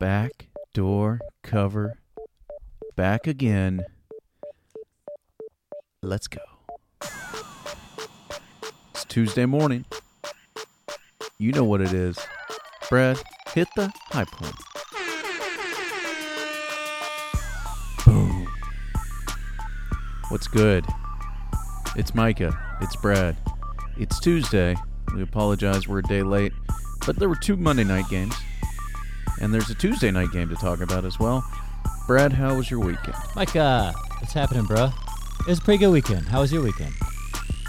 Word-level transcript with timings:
Back 0.00 0.46
door 0.74 1.18
cover. 1.42 1.98
Back 2.94 3.26
again. 3.26 3.84
Let's 6.02 6.28
go. 6.28 6.40
It's 8.92 9.04
Tuesday 9.08 9.44
morning. 9.44 9.86
You 11.38 11.50
know 11.50 11.64
what 11.64 11.80
it 11.80 11.92
is. 11.92 12.16
Brad, 12.88 13.20
hit 13.54 13.66
the 13.74 13.92
high 14.10 14.24
point. 14.24 14.54
Boom. 18.06 18.46
What's 20.28 20.46
good? 20.46 20.84
It's 21.96 22.14
Micah. 22.14 22.56
It's 22.80 22.94
Brad. 22.94 23.36
It's 23.96 24.20
Tuesday. 24.20 24.76
We 25.12 25.22
apologize, 25.22 25.88
we're 25.88 25.98
a 25.98 26.02
day 26.04 26.22
late. 26.22 26.52
But 27.04 27.18
there 27.18 27.28
were 27.28 27.34
two 27.34 27.56
Monday 27.56 27.82
night 27.82 28.08
games. 28.08 28.36
And 29.40 29.52
there's 29.54 29.70
a 29.70 29.74
Tuesday 29.74 30.10
night 30.10 30.30
game 30.32 30.48
to 30.48 30.54
talk 30.56 30.80
about 30.80 31.04
as 31.04 31.18
well. 31.18 31.44
Brad, 32.06 32.32
how 32.32 32.56
was 32.56 32.70
your 32.70 32.80
weekend? 32.80 33.14
Micah, 33.36 33.92
what's 34.18 34.32
happening, 34.32 34.64
bro? 34.64 34.90
It 35.40 35.46
was 35.46 35.58
a 35.58 35.62
pretty 35.62 35.78
good 35.78 35.90
weekend. 35.90 36.26
How 36.26 36.40
was 36.40 36.52
your 36.52 36.62
weekend? 36.62 36.92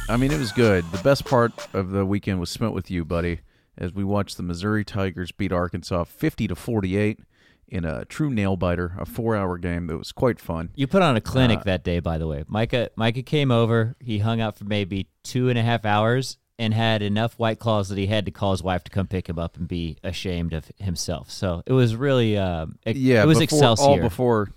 I 0.07 0.17
mean, 0.17 0.31
it 0.31 0.39
was 0.39 0.51
good. 0.51 0.83
The 0.91 0.97
best 1.03 1.25
part 1.25 1.67
of 1.73 1.91
the 1.91 2.05
weekend 2.05 2.39
was 2.39 2.49
spent 2.49 2.73
with 2.73 2.89
you, 2.89 3.05
buddy, 3.05 3.41
as 3.77 3.93
we 3.93 4.03
watched 4.03 4.37
the 4.37 4.43
Missouri 4.43 4.83
Tigers 4.83 5.31
beat 5.31 5.51
Arkansas 5.51 6.05
50 6.05 6.47
to 6.47 6.55
48 6.55 7.19
in 7.67 7.85
a 7.85 8.03
true 8.05 8.31
nail 8.31 8.55
biter, 8.57 8.93
a 8.97 9.05
four-hour 9.05 9.59
game 9.59 9.85
that 9.87 9.97
was 9.97 10.11
quite 10.11 10.39
fun. 10.39 10.71
You 10.75 10.87
put 10.87 11.03
on 11.03 11.15
a 11.15 11.21
clinic 11.21 11.59
Uh, 11.59 11.63
that 11.65 11.83
day, 11.83 11.99
by 11.99 12.17
the 12.17 12.25
way. 12.25 12.43
Micah, 12.47 12.89
Micah 12.95 13.21
came 13.21 13.51
over. 13.51 13.95
He 13.99 14.19
hung 14.19 14.41
out 14.41 14.57
for 14.57 14.63
maybe 14.65 15.07
two 15.23 15.49
and 15.49 15.59
a 15.59 15.61
half 15.61 15.85
hours 15.85 16.37
and 16.59 16.73
had 16.73 17.01
enough 17.01 17.39
white 17.39 17.57
claws 17.57 17.89
that 17.89 17.97
he 17.97 18.05
had 18.07 18.25
to 18.25 18.31
call 18.31 18.51
his 18.51 18.61
wife 18.61 18.83
to 18.83 18.91
come 18.91 19.07
pick 19.07 19.27
him 19.27 19.39
up 19.39 19.57
and 19.57 19.67
be 19.67 19.97
ashamed 20.03 20.53
of 20.53 20.69
himself. 20.77 21.31
So 21.31 21.63
it 21.65 21.73
was 21.73 21.95
really, 21.95 22.37
um, 22.37 22.77
ex- 22.85 22.99
Yeah, 22.99 23.23
it 23.23 23.25
was 23.25 23.39
before, 23.39 23.57
Excelsior. 23.57 23.85
all 23.87 23.97
before, 23.99 24.51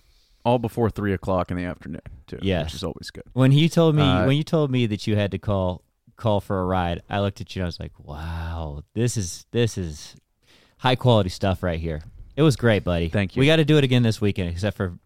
all 0.44 0.58
before 0.58 0.90
three 0.90 1.12
o'clock 1.14 1.50
in 1.52 1.56
the 1.56 1.64
afternoon, 1.64 2.00
too. 2.26 2.40
Yes. 2.42 2.64
which 2.66 2.74
is 2.74 2.84
always 2.84 3.10
good. 3.10 3.22
when 3.32 3.52
he 3.52 3.68
told 3.68 3.94
me, 3.94 4.02
Uh, 4.02 4.26
when 4.26 4.36
you 4.36 4.42
told 4.42 4.70
me 4.70 4.84
that 4.86 5.06
you 5.06 5.16
had 5.16 5.30
to 5.30 5.38
call 5.38 5.82
call 6.16 6.40
for 6.40 6.60
a 6.60 6.64
ride, 6.64 7.02
I 7.08 7.20
looked 7.20 7.40
at 7.40 7.56
you 7.56 7.62
and 7.62 7.64
I 7.64 7.68
was 7.68 7.80
like, 7.80 7.92
"Wow, 7.98 8.82
this 8.94 9.16
is 9.16 9.46
this 9.50 9.78
is 9.78 10.14
high 10.78 10.94
quality 10.96 11.30
stuff 11.30 11.62
right 11.62 11.80
here." 11.80 12.02
It 12.36 12.42
was 12.42 12.54
great, 12.56 12.84
buddy. 12.84 13.08
Thank 13.08 13.34
you. 13.36 13.40
We 13.40 13.46
got 13.46 13.56
to 13.56 13.64
do 13.64 13.76
it 13.78 13.84
again 13.84 14.02
this 14.02 14.20
weekend, 14.20 14.50
except 14.50 14.76
for, 14.76 14.98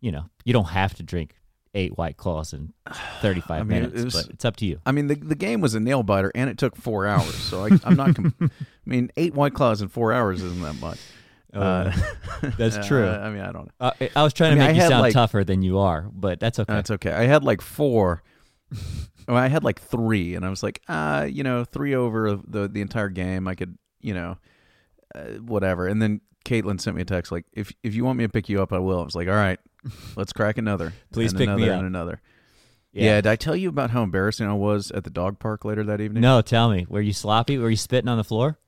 you 0.00 0.10
know, 0.12 0.24
you 0.44 0.52
don't 0.52 0.68
have 0.70 0.94
to 0.94 1.02
drink 1.02 1.34
eight 1.74 1.98
white 1.98 2.16
claws 2.16 2.52
in 2.52 2.72
thirty 3.20 3.40
five 3.40 3.60
I 3.60 3.64
mean, 3.64 3.82
it 3.84 3.92
minutes, 3.94 4.04
was- 4.14 4.24
but 4.26 4.34
it's 4.34 4.44
up 4.44 4.56
to 4.56 4.66
you. 4.66 4.80
I 4.86 4.92
mean, 4.92 5.08
the 5.08 5.14
the 5.16 5.34
game 5.34 5.60
was 5.60 5.74
a 5.74 5.80
nail 5.80 6.02
biter, 6.02 6.30
and 6.34 6.48
it 6.48 6.58
took 6.58 6.76
four 6.76 7.06
hours. 7.06 7.34
So 7.34 7.64
I, 7.66 7.70
I'm 7.84 7.96
not. 7.96 8.14
Com- 8.14 8.34
I 8.40 8.48
mean, 8.86 9.10
eight 9.16 9.34
white 9.34 9.54
claws 9.54 9.82
in 9.82 9.88
four 9.88 10.12
hours 10.12 10.42
isn't 10.42 10.62
that 10.62 10.80
much. 10.80 10.98
Uh, 11.52 11.92
That's 12.58 12.76
uh, 12.78 12.82
true. 12.82 13.08
I 13.08 13.30
mean, 13.30 13.40
I 13.42 13.52
don't 13.52 13.66
know. 13.66 13.70
Uh, 13.80 13.92
I 14.16 14.22
was 14.22 14.32
trying 14.32 14.56
to 14.56 14.62
I 14.62 14.66
mean, 14.66 14.74
make 14.76 14.80
I 14.82 14.84
you 14.84 14.90
sound 14.90 15.02
like- 15.02 15.12
tougher 15.14 15.44
than 15.44 15.62
you 15.62 15.78
are, 15.78 16.08
but 16.12 16.40
that's 16.40 16.58
okay. 16.58 16.72
That's 16.72 16.90
okay. 16.92 17.12
I 17.12 17.26
had 17.26 17.44
like 17.44 17.60
four. 17.60 18.22
well, 19.28 19.36
I 19.36 19.48
had 19.48 19.62
like 19.64 19.80
three, 19.80 20.34
and 20.34 20.44
I 20.44 20.50
was 20.50 20.62
like, 20.62 20.82
uh, 20.88 21.26
you 21.30 21.42
know, 21.44 21.64
three 21.64 21.94
over 21.94 22.36
the 22.46 22.68
the 22.68 22.80
entire 22.80 23.08
game. 23.08 23.46
I 23.46 23.54
could, 23.54 23.78
you 24.00 24.14
know, 24.14 24.36
uh, 25.14 25.20
whatever. 25.40 25.86
And 25.86 26.02
then 26.02 26.20
Caitlin 26.44 26.80
sent 26.80 26.96
me 26.96 27.02
a 27.02 27.04
text 27.04 27.30
like, 27.32 27.44
if 27.52 27.72
if 27.84 27.94
you 27.94 28.04
want 28.04 28.18
me 28.18 28.24
to 28.24 28.28
pick 28.28 28.48
you 28.48 28.60
up, 28.60 28.72
I 28.72 28.78
will. 28.78 29.00
I 29.00 29.04
was 29.04 29.14
like, 29.14 29.28
all 29.28 29.34
right, 29.34 29.60
let's 30.16 30.32
crack 30.32 30.58
another. 30.58 30.92
Please 31.12 31.32
pick 31.32 31.40
me 31.48 31.54
another 31.54 31.72
up. 31.72 31.78
And 31.78 31.86
another. 31.86 32.20
Yeah. 32.92 33.16
Did 33.16 33.26
I 33.26 33.36
tell 33.36 33.56
you 33.56 33.68
about 33.68 33.90
how 33.90 34.02
embarrassing 34.02 34.46
I 34.46 34.52
was 34.54 34.90
at 34.92 35.04
the 35.04 35.10
dog 35.10 35.38
park 35.40 35.64
later 35.64 35.82
that 35.84 36.00
evening? 36.00 36.20
No, 36.20 36.40
tell 36.42 36.70
me, 36.70 36.86
were 36.88 37.00
you 37.00 37.12
sloppy? 37.12 37.58
Were 37.58 37.70
you 37.70 37.76
spitting 37.76 38.08
on 38.08 38.16
the 38.18 38.24
floor? 38.24 38.58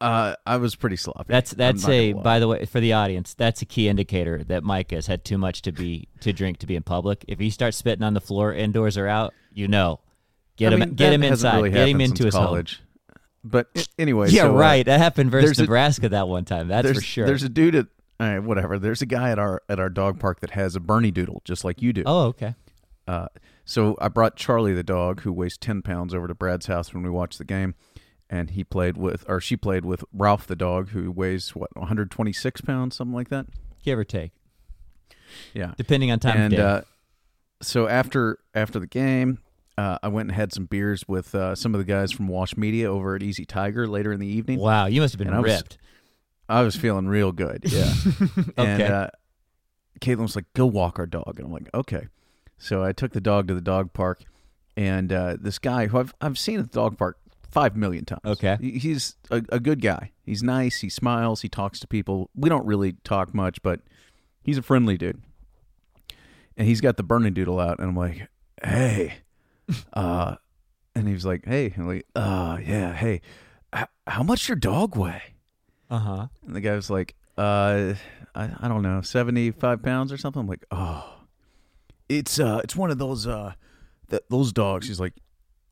Uh, 0.00 0.34
I 0.46 0.58
was 0.58 0.74
pretty 0.76 0.96
sloppy. 0.96 1.24
That's 1.28 1.52
that's 1.52 1.88
a 1.88 2.12
by 2.12 2.38
the 2.38 2.48
way 2.48 2.66
for 2.66 2.80
the 2.80 2.92
audience. 2.92 3.32
That's 3.32 3.62
a 3.62 3.64
key 3.64 3.88
indicator 3.88 4.44
that 4.44 4.62
Mike 4.62 4.90
has 4.90 5.06
had 5.06 5.24
too 5.24 5.38
much 5.38 5.62
to 5.62 5.72
be 5.72 6.08
to 6.20 6.34
drink 6.34 6.58
to 6.58 6.66
be 6.66 6.76
in 6.76 6.82
public. 6.82 7.24
If 7.28 7.38
he 7.38 7.48
starts 7.48 7.78
spitting 7.78 8.02
on 8.02 8.12
the 8.12 8.20
floor, 8.20 8.52
indoors 8.52 8.98
or 8.98 9.06
out, 9.06 9.32
you 9.54 9.68
know, 9.68 10.00
get 10.56 10.72
I 10.72 10.74
him 10.74 10.80
mean, 10.80 10.94
get 10.96 11.14
him 11.14 11.22
inside, 11.22 11.56
really 11.56 11.70
get 11.70 11.88
him 11.88 12.02
into 12.02 12.26
his 12.26 12.34
home. 12.34 12.44
college. 12.44 12.82
But 13.42 13.88
anyway, 13.98 14.28
Yeah, 14.28 14.42
so, 14.42 14.54
uh, 14.54 14.58
right. 14.58 14.84
That 14.84 14.98
happened 14.98 15.30
versus 15.30 15.50
there's 15.50 15.58
a- 15.60 15.62
Nebraska 15.62 16.08
that 16.10 16.28
one 16.28 16.44
time. 16.44 16.68
That's 16.68 16.90
for 16.92 17.00
sure. 17.00 17.26
There's 17.26 17.44
a 17.44 17.48
dude 17.48 17.74
at 17.76 17.86
all 18.18 18.26
right, 18.28 18.38
whatever. 18.38 18.78
There's 18.78 19.02
a 19.02 19.06
guy 19.06 19.30
at 19.30 19.38
our 19.38 19.62
at 19.68 19.78
our 19.80 19.88
dog 19.90 20.18
park 20.20 20.40
that 20.40 20.50
has 20.50 20.74
a 20.76 20.80
Bernedoodle, 20.80 21.44
just 21.44 21.64
like 21.64 21.82
you 21.82 21.92
do. 21.92 22.02
oh, 22.06 22.26
okay. 22.26 22.54
Uh, 23.08 23.26
so 23.64 23.96
I 24.00 24.08
brought 24.08 24.36
Charlie 24.36 24.74
the 24.74 24.82
dog, 24.82 25.20
who 25.20 25.32
weighs 25.32 25.56
ten 25.56 25.82
pounds, 25.82 26.14
over 26.14 26.26
to 26.26 26.34
Brad's 26.34 26.66
house 26.66 26.92
when 26.94 27.02
we 27.02 27.10
watched 27.10 27.38
the 27.38 27.44
game, 27.44 27.74
and 28.30 28.50
he 28.50 28.64
played 28.64 28.96
with, 28.96 29.24
or 29.28 29.40
she 29.40 29.56
played 29.56 29.84
with 29.84 30.02
Ralph 30.12 30.46
the 30.46 30.56
dog, 30.56 30.88
who 30.90 31.10
weighs 31.12 31.54
what 31.54 31.70
126 31.76 32.60
pounds, 32.62 32.96
something 32.96 33.14
like 33.14 33.28
that. 33.28 33.46
Give 33.84 33.98
or 33.98 34.04
take, 34.04 34.32
Yeah. 35.54 35.72
depending 35.76 36.10
on 36.10 36.18
time 36.18 36.36
and 36.36 36.52
of 36.54 36.58
day. 36.58 36.64
uh, 36.64 36.80
so 37.62 37.86
after 37.88 38.38
after 38.54 38.78
the 38.78 38.86
game, 38.86 39.38
uh, 39.78 39.98
I 40.02 40.08
went 40.08 40.28
and 40.28 40.36
had 40.36 40.52
some 40.52 40.66
beers 40.66 41.04
with 41.06 41.34
uh, 41.34 41.54
some 41.54 41.74
of 41.74 41.78
the 41.78 41.84
guys 41.84 42.12
from 42.12 42.28
Wash 42.28 42.56
Media 42.56 42.90
over 42.92 43.14
at 43.14 43.22
Easy 43.22 43.44
Tiger 43.44 43.86
later 43.86 44.12
in 44.12 44.20
the 44.20 44.26
evening. 44.26 44.58
wow, 44.58 44.86
you 44.86 45.00
must 45.00 45.14
have 45.14 45.18
been 45.18 45.28
and 45.28 45.36
I 45.36 45.40
was- 45.40 45.52
ripped. 45.52 45.78
I 46.48 46.62
was 46.62 46.76
feeling 46.76 47.06
real 47.08 47.32
good. 47.32 47.64
Yeah. 47.66 47.92
And 48.56 48.82
Okay. 48.82 48.86
uh, 48.86 49.08
Caitlin 50.00 50.22
was 50.22 50.36
like, 50.36 50.46
"Go 50.54 50.66
walk 50.66 50.98
our 50.98 51.06
dog," 51.06 51.34
and 51.38 51.46
I'm 51.46 51.52
like, 51.52 51.68
"Okay." 51.74 52.06
So 52.58 52.82
I 52.84 52.92
took 52.92 53.12
the 53.12 53.20
dog 53.20 53.48
to 53.48 53.54
the 53.54 53.60
dog 53.60 53.92
park, 53.92 54.22
and 54.76 55.12
uh, 55.12 55.36
this 55.40 55.58
guy 55.58 55.86
who 55.88 55.98
I've 55.98 56.14
I've 56.20 56.38
seen 56.38 56.58
at 56.60 56.70
the 56.70 56.78
dog 56.80 56.96
park 56.98 57.18
five 57.50 57.76
million 57.76 58.04
times. 58.04 58.20
Okay. 58.24 58.56
He's 58.60 59.16
a, 59.30 59.42
a 59.48 59.58
good 59.60 59.80
guy. 59.80 60.12
He's 60.22 60.42
nice. 60.42 60.80
He 60.80 60.88
smiles. 60.90 61.40
He 61.42 61.48
talks 61.48 61.80
to 61.80 61.86
people. 61.86 62.28
We 62.34 62.48
don't 62.48 62.66
really 62.66 62.92
talk 63.04 63.34
much, 63.34 63.62
but 63.62 63.80
he's 64.42 64.58
a 64.58 64.62
friendly 64.62 64.96
dude. 64.98 65.22
And 66.56 66.66
he's 66.68 66.80
got 66.80 66.96
the 66.96 67.04
Bernedoodle 67.04 67.62
out, 67.62 67.78
and 67.78 67.88
I'm 67.88 67.96
like, 67.96 68.28
"Hey," 68.62 69.14
uh, 69.94 70.36
and 70.94 71.08
he 71.08 71.14
was 71.14 71.24
like, 71.26 71.44
"Hey," 71.46 71.66
And 71.74 71.82
I'm 71.84 71.88
like, 71.88 72.06
"Uh, 72.14 72.58
yeah, 72.64 72.92
hey, 72.94 73.20
how 74.06 74.22
much 74.22 74.48
your 74.48 74.56
dog 74.56 74.96
weigh?" 74.96 75.22
Uh 75.90 75.98
huh. 75.98 76.26
And 76.46 76.56
the 76.56 76.60
guy 76.60 76.74
was 76.74 76.90
like, 76.90 77.14
uh, 77.38 77.94
I, 78.34 78.50
I 78.60 78.68
don't 78.68 78.82
know, 78.82 79.00
75 79.02 79.82
pounds 79.82 80.12
or 80.12 80.16
something. 80.16 80.40
I'm 80.40 80.46
like, 80.48 80.64
oh, 80.70 81.08
it's, 82.08 82.38
uh, 82.38 82.60
it's 82.64 82.74
one 82.76 82.90
of 82.90 82.98
those, 82.98 83.26
uh, 83.26 83.52
th- 84.10 84.22
those 84.30 84.52
dogs. 84.52 84.88
He's 84.88 85.00
like, 85.00 85.14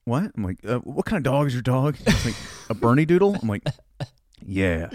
what? 0.04 0.30
I'm 0.36 0.44
like, 0.44 0.58
uh, 0.66 0.78
what 0.80 1.06
kind 1.06 1.18
of 1.18 1.24
dog 1.30 1.46
is 1.46 1.52
your 1.54 1.62
dog? 1.62 1.96
He's 2.06 2.24
like, 2.26 2.34
a 2.70 2.74
Bernedoodle? 2.74 3.42
I'm 3.42 3.48
like, 3.48 3.64
yeah. 4.44 4.90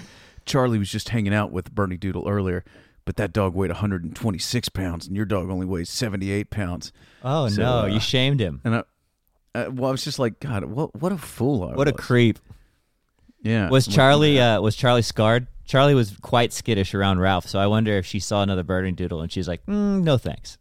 Charlie 0.46 0.79
was 0.79 0.90
just 0.91 1.09
hanging 1.09 1.34
out 1.34 1.52
with 1.52 1.74
Bernedoodle 1.74 2.28
earlier, 2.29 2.63
but 3.06 3.16
that 3.18 3.34
dog 3.34 3.56
weighed 3.56 3.72
126 3.72 4.69
pounds 4.69 5.08
and 5.08 5.16
your 5.16 5.25
dog 5.25 5.50
only 5.50 5.66
weighs 5.66 5.90
78 5.90 6.50
pounds. 6.50 6.91
Oh 7.24 7.47
So, 7.50 7.62
no, 7.62 7.72
uh, 7.81 7.85
you 7.88 8.00
shamed 8.00 8.40
him. 8.40 8.62
And 8.63 8.75
I, 8.75 8.84
uh, 9.56 9.69
well, 9.72 9.90
I 9.90 9.91
was 9.91 10.03
just 10.03 10.19
like, 10.19 10.40
God, 10.40 10.63
what, 10.66 10.96
what 10.96 11.12
a 11.12 11.18
fool 11.18 11.63
I 11.63 11.68
was. 11.68 11.75
What 11.78 11.88
a 11.88 11.94
creep. 11.94 12.40
Yeah. 13.41 13.69
Was 13.69 13.88
Charlie 13.88 14.39
uh, 14.39 14.61
was 14.61 14.75
Charlie 14.75 15.01
scarred? 15.01 15.47
Charlie 15.66 15.94
was 15.94 16.16
quite 16.22 16.51
skittish 16.51 16.94
around 16.94 17.19
Ralph, 17.19 17.47
so 17.47 17.59
I 17.59 17.67
wonder 17.67 17.94
if 17.94 18.05
she 18.05 18.19
saw 18.19 18.41
another 18.41 18.63
Bernedoodle 18.63 19.22
and 19.22 19.31
she's 19.31 19.47
like, 19.47 19.66
mm, 19.66 20.01
"No 20.03 20.17
thanks." 20.17 20.57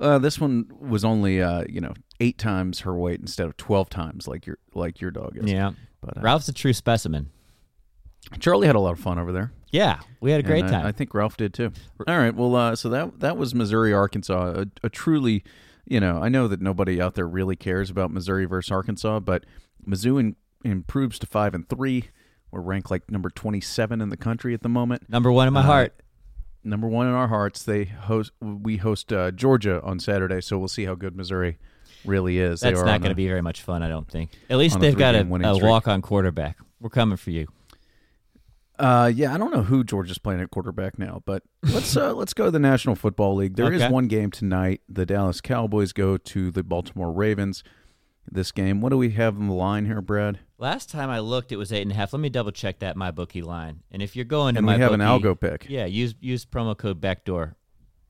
Uh, 0.00 0.18
this 0.18 0.40
one 0.40 0.66
was 0.80 1.04
only 1.04 1.42
uh, 1.42 1.64
you 1.68 1.80
know 1.80 1.94
eight 2.20 2.38
times 2.38 2.80
her 2.80 2.94
weight 2.94 3.20
instead 3.20 3.46
of 3.46 3.56
twelve 3.56 3.88
times 3.90 4.28
like 4.28 4.46
your 4.46 4.58
like 4.74 5.00
your 5.00 5.10
dog 5.10 5.36
is. 5.36 5.50
Yeah, 5.50 5.72
But 6.00 6.18
uh, 6.18 6.20
Ralph's 6.20 6.48
a 6.48 6.52
true 6.52 6.72
specimen. 6.72 7.30
Charlie 8.38 8.66
had 8.66 8.76
a 8.76 8.80
lot 8.80 8.92
of 8.92 9.00
fun 9.00 9.18
over 9.18 9.32
there. 9.32 9.52
Yeah, 9.70 10.00
we 10.20 10.30
had 10.30 10.40
a 10.40 10.42
great 10.42 10.62
and 10.64 10.72
time. 10.72 10.86
I, 10.86 10.92
think 10.92 11.14
Ralph 11.14 11.36
did 11.36 11.52
too. 11.52 11.72
All 12.06 12.16
right, 12.16 12.34
well, 12.34 12.54
uh, 12.54 12.76
so 12.76 12.88
that 12.90 13.20
that 13.20 13.36
was 13.36 13.54
Missouri 13.54 13.92
Arkansas, 13.92 14.60
a, 14.60 14.66
a 14.84 14.88
truly, 14.88 15.42
you 15.84 15.98
know, 16.00 16.20
I 16.22 16.28
know 16.28 16.48
that 16.48 16.60
nobody 16.60 17.00
out 17.00 17.14
there 17.14 17.26
really 17.26 17.56
cares 17.56 17.90
about 17.90 18.12
Missouri 18.12 18.44
versus 18.44 18.70
Arkansas, 18.70 19.20
but 19.20 19.44
Mizzou 19.86 20.20
in, 20.20 20.36
improves 20.64 21.18
to 21.20 21.26
five 21.26 21.54
and 21.54 21.68
three. 21.68 22.10
We're 22.50 22.60
ranked 22.60 22.90
like 22.90 23.10
number 23.10 23.30
twenty 23.30 23.60
seven 23.60 24.00
in 24.00 24.08
the 24.08 24.16
country 24.16 24.54
at 24.54 24.62
the 24.62 24.68
moment. 24.68 25.08
Number 25.08 25.30
one 25.30 25.46
in 25.48 25.54
my 25.54 25.60
uh, 25.60 25.64
heart. 25.64 26.00
Number 26.62 26.88
one 26.88 27.06
in 27.06 27.12
our 27.12 27.28
hearts. 27.28 27.62
They 27.62 27.84
host. 27.84 28.32
We 28.40 28.78
host 28.78 29.12
uh, 29.12 29.30
Georgia 29.32 29.82
on 29.82 29.98
Saturday, 30.00 30.40
so 30.40 30.58
we'll 30.58 30.68
see 30.68 30.84
how 30.84 30.94
good 30.94 31.14
Missouri 31.16 31.58
really 32.04 32.38
is. 32.38 32.60
They 32.60 32.70
That's 32.70 32.84
not 32.84 33.00
going 33.00 33.10
to 33.10 33.16
be 33.16 33.26
very 33.28 33.42
much 33.42 33.62
fun, 33.62 33.82
I 33.82 33.88
don't 33.88 34.08
think. 34.08 34.30
At 34.48 34.58
least 34.58 34.80
they've 34.80 34.96
got 34.96 35.14
a, 35.14 35.20
a 35.20 35.58
walk-on 35.58 36.02
quarterback. 36.02 36.58
We're 36.80 36.90
coming 36.90 37.16
for 37.16 37.30
you. 37.30 37.48
Uh, 38.78 39.10
yeah, 39.14 39.32
I 39.32 39.38
don't 39.38 39.52
know 39.54 39.62
who 39.62 39.84
Georgia's 39.84 40.18
playing 40.18 40.40
at 40.40 40.50
quarterback 40.50 40.98
now, 40.98 41.22
but 41.24 41.44
let's 41.62 41.96
uh, 41.96 42.12
let's 42.16 42.34
go 42.34 42.46
to 42.46 42.50
the 42.50 42.58
National 42.58 42.96
Football 42.96 43.36
League. 43.36 43.54
There 43.56 43.72
is 43.72 43.82
Okay. 43.82 43.92
one 43.92 44.08
game 44.08 44.30
tonight. 44.30 44.80
The 44.88 45.06
Dallas 45.06 45.40
Cowboys 45.40 45.92
go 45.92 46.16
to 46.16 46.50
the 46.50 46.62
Baltimore 46.64 47.12
Ravens. 47.12 47.62
This 48.30 48.52
game, 48.52 48.80
what 48.80 48.88
do 48.90 48.96
we 48.98 49.10
have 49.10 49.36
on 49.38 49.48
the 49.48 49.54
line 49.54 49.86
here, 49.86 50.00
Brad? 50.00 50.38
Last 50.58 50.90
time 50.90 51.10
I 51.10 51.20
looked, 51.20 51.52
it 51.52 51.56
was 51.56 51.72
eight 51.72 51.82
and 51.82 51.92
a 51.92 51.94
half. 51.94 52.12
Let 52.12 52.20
me 52.20 52.28
double 52.30 52.52
check 52.52 52.78
that 52.80 52.96
my 52.96 53.10
bookie 53.10 53.42
line. 53.42 53.82
And 53.90 54.02
if 54.02 54.16
you're 54.16 54.24
going 54.24 54.54
to 54.54 54.58
And 54.58 54.66
my 54.66 54.76
we 54.76 54.82
have 54.82 54.92
an 54.92 55.00
algo 55.00 55.38
pick. 55.38 55.66
yeah, 55.68 55.84
use 55.84 56.14
use 56.20 56.44
promo 56.44 56.76
code 56.76 57.00
backdoor, 57.00 57.54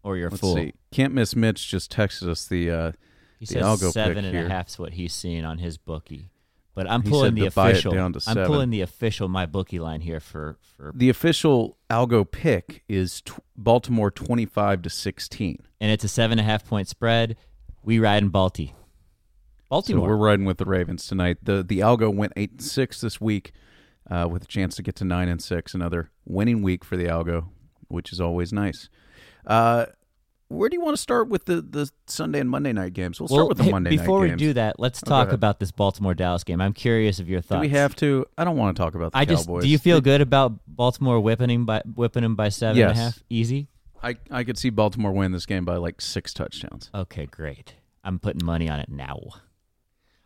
or 0.03 0.17
you're 0.17 0.29
a 0.29 0.31
Let's 0.31 0.41
fool. 0.41 0.55
see. 0.55 0.73
Can't 0.93 1.13
miss 1.13 1.35
Mitch 1.35 1.69
just 1.69 1.93
texted 1.93 2.29
us 2.29 2.47
the 2.47 2.71
uh, 2.71 2.93
He 3.41 3.47
The 3.47 3.55
says 3.55 3.63
algo 3.65 3.81
pick 3.87 3.93
seven 3.93 4.25
and 4.25 4.35
a 4.37 4.41
here. 4.41 4.49
half's 4.49 4.79
what 4.79 4.95
he's 4.95 5.13
seeing 5.13 5.45
on 5.45 5.59
his 5.59 5.77
bookie. 5.79 6.31
But 6.77 6.91
I'm 6.91 7.03
He 7.03 7.11
pulling 7.11 7.35
the 7.35 7.45
to 7.49 7.51
buy 7.53 7.69
it 7.69 7.73
official. 7.73 7.93
down 7.93 8.13
to 8.15 8.17
I'm 8.19 8.35
seven. 8.35 8.47
pulling 8.47 8.71
the 8.71 8.81
official 8.81 9.29
my 9.29 9.47
bookie 9.47 9.79
line 9.79 10.01
here 10.01 10.21
for 10.21 10.59
for, 10.77 10.93
The 10.95 11.09
official 11.09 11.77
algo 11.91 12.29
pick 12.29 12.83
is 12.89 13.21
tw- 13.21 13.41
Baltimore 13.57 14.11
25 14.11 14.83
to 14.83 14.91
16. 14.91 15.59
and 15.81 15.91
it's 15.91 16.03
a 16.05 16.09
seven 16.09 16.39
and 16.39 16.47
a 16.49 16.51
half 16.51 16.67
point 16.67 16.89
spread. 16.89 17.37
We 17.85 17.99
ride 17.99 18.23
in 18.23 18.31
Balti. 18.31 18.73
So 19.71 20.01
we're 20.01 20.17
riding 20.17 20.45
with 20.45 20.59
the 20.59 20.65
Ravens 20.65 21.07
tonight. 21.07 21.39
The 21.43 21.63
the 21.63 21.81
algo 21.81 22.15
went 22.15 22.33
8 22.37 22.51
and 22.53 22.63
6 22.63 23.01
this 23.01 23.21
week 23.21 23.53
uh, 24.11 24.29
with 24.31 24.45
a 24.45 24.47
chance 24.47 24.77
to 24.77 24.83
get 24.83 24.95
to 24.97 25.05
9 25.05 25.29
and 25.29 25.43
6, 25.43 25.75
another 25.75 26.11
winning 26.25 26.63
week 26.63 26.85
for 26.85 26.97
the 26.97 27.05
algo, 27.07 27.47
which 27.89 28.13
is 28.13 28.21
always 28.21 28.53
nice. 28.53 28.89
Uh, 29.47 29.87
where 30.49 30.69
do 30.69 30.77
you 30.77 30.83
want 30.83 30.95
to 30.95 31.01
start 31.03 31.29
with 31.29 31.47
the, 31.47 31.61
the 31.63 31.91
Sunday 32.07 32.39
and 32.39 32.49
Monday 32.49 32.73
night 32.73 32.93
games? 32.93 33.19
We'll 33.19 33.29
start 33.29 33.49
with 33.49 33.57
the 33.59 33.65
hey, 33.65 33.71
Monday 33.73 33.91
before 33.97 34.21
we 34.21 34.29
games. 34.29 34.39
do 34.39 34.53
that, 34.53 34.79
let's 34.79 35.03
Oh, 35.05 35.09
talk 35.09 35.33
about 35.33 35.59
this 35.59 35.73
Baltimore 35.73 36.15
Dallas 36.15 36.45
game. 36.45 36.61
I'm 36.61 36.75
curious 36.75 37.19
of 37.19 37.29
your 37.29 37.41
do 37.41 37.49
thoughts. 37.49 37.61
we 37.63 37.71
have 37.71 37.97
to? 37.97 38.27
I 38.39 38.45
don't 38.45 38.57
want 38.57 38.77
to 38.77 38.81
talk 38.83 38.95
about 38.95 39.13
the 39.13 39.19
I 39.19 39.25
just 39.25 39.49
do 39.49 39.67
you 39.67 39.79
feel 39.79 40.01
good 40.01 40.21
about 40.21 40.53
Baltimore 40.69 41.19
whipping 41.19 41.51
him 41.51 41.65
by 41.67 41.83
whipping 41.97 42.23
him 42.23 42.37
by 42.37 42.51
seven 42.51 42.81
and 42.81 42.91
a 42.93 42.95
half? 42.95 43.19
Easy. 43.31 43.69
I, 44.03 44.17
I 44.31 44.45
could 44.45 44.59
see 44.59 44.69
Baltimore 44.69 45.13
win 45.13 45.33
this 45.33 45.47
game 45.47 45.65
by 45.65 45.77
like 45.77 46.01
six 46.03 46.35
touchdowns. 46.35 46.91
Okay, 46.95 47.25
great. 47.27 47.75
I'm 48.05 48.19
putting 48.19 48.45
money 48.45 48.69
on 48.69 48.79
it 48.79 48.91
now. 48.91 49.19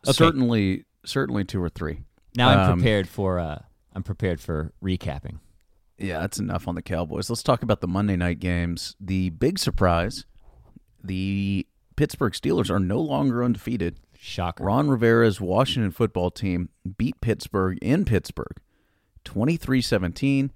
Okay. 0.06 0.12
Certainly, 0.12 0.84
certainly 1.04 1.44
two 1.44 1.62
or 1.62 1.68
three. 1.68 2.02
Now 2.36 2.48
I'm 2.50 2.70
Um, 2.72 2.78
prepared 2.78 3.08
for 3.08 3.38
uh 3.38 3.62
I'm 3.94 4.02
prepared 4.02 4.40
for 4.40 4.72
recapping. 4.82 5.40
Yeah, 5.98 6.20
that's 6.20 6.38
enough 6.38 6.68
on 6.68 6.76
the 6.76 6.82
Cowboys. 6.82 7.28
Let's 7.28 7.42
talk 7.42 7.62
about 7.64 7.80
the 7.80 7.88
Monday 7.88 8.14
night 8.16 8.38
games. 8.38 8.94
The 9.00 9.30
big 9.30 9.58
surprise: 9.58 10.24
the 11.02 11.66
Pittsburgh 11.96 12.32
Steelers 12.34 12.70
are 12.70 12.78
no 12.78 13.00
longer 13.00 13.42
undefeated. 13.42 13.98
Shocker. 14.20 14.64
Ron 14.64 14.88
Rivera's 14.88 15.40
Washington 15.40 15.90
football 15.92 16.30
team 16.30 16.68
beat 16.96 17.20
Pittsburgh 17.20 17.78
in 17.80 18.04
Pittsburgh 18.04 18.56
23-17. 19.24 20.50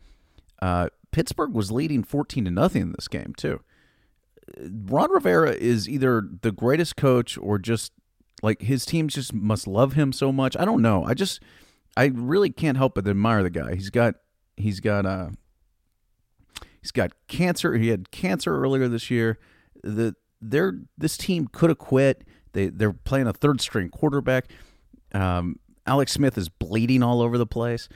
Uh, 0.61 0.89
Pittsburgh 1.11 1.53
was 1.55 1.71
leading 1.71 2.03
14 2.03 2.45
to 2.47 2.51
nothing 2.51 2.83
in 2.83 2.93
this 2.93 3.09
game, 3.09 3.35
too. 3.37 3.61
Ron 4.59 5.11
Rivera 5.13 5.53
is 5.53 5.89
either 5.89 6.23
the 6.43 6.53
greatest 6.53 6.97
coach 6.97 7.39
or 7.39 7.59
just 7.59 7.93
like 8.43 8.63
his 8.63 8.85
teams 8.87 9.15
just 9.15 9.33
must 9.33 9.67
love 9.67 9.93
him 9.95 10.13
so 10.13 10.33
much. 10.33 10.57
I 10.57 10.65
don't 10.65 10.83
know. 10.83 11.05
I 11.05 11.15
just 11.15 11.41
I 11.97 12.07
really 12.07 12.51
can't 12.51 12.77
help 12.77 12.95
but 12.95 13.07
admire 13.07 13.43
the 13.43 13.51
guy. 13.51 13.75
He's 13.75 13.91
got 13.91 14.15
he's 14.57 14.81
got 14.81 15.07
uh 15.07 15.31
he's 16.81 16.91
got 16.93 17.13
cancer. 17.29 17.75
He 17.75 17.89
had 17.89 18.11
cancer 18.11 18.57
earlier 18.57 18.89
this 18.89 19.11
year. 19.11 19.39
The 19.83 20.15
their 20.41 20.79
this 20.99 21.17
team 21.17 21.49
could 21.53 21.71
have 21.71 21.79
quit. 21.79 22.25
They 22.53 22.69
they're 22.69 22.93
playing 22.93 23.27
a 23.27 23.33
third 23.33 23.61
string 23.61 23.89
quarterback. 23.89 24.51
Um, 25.15 25.59
Alex 25.87 26.13
Smith 26.13 26.39
is 26.39 26.49
bleeding 26.49 27.03
all 27.03 27.21
over 27.21 27.39
the 27.39 27.47
place, 27.47 27.89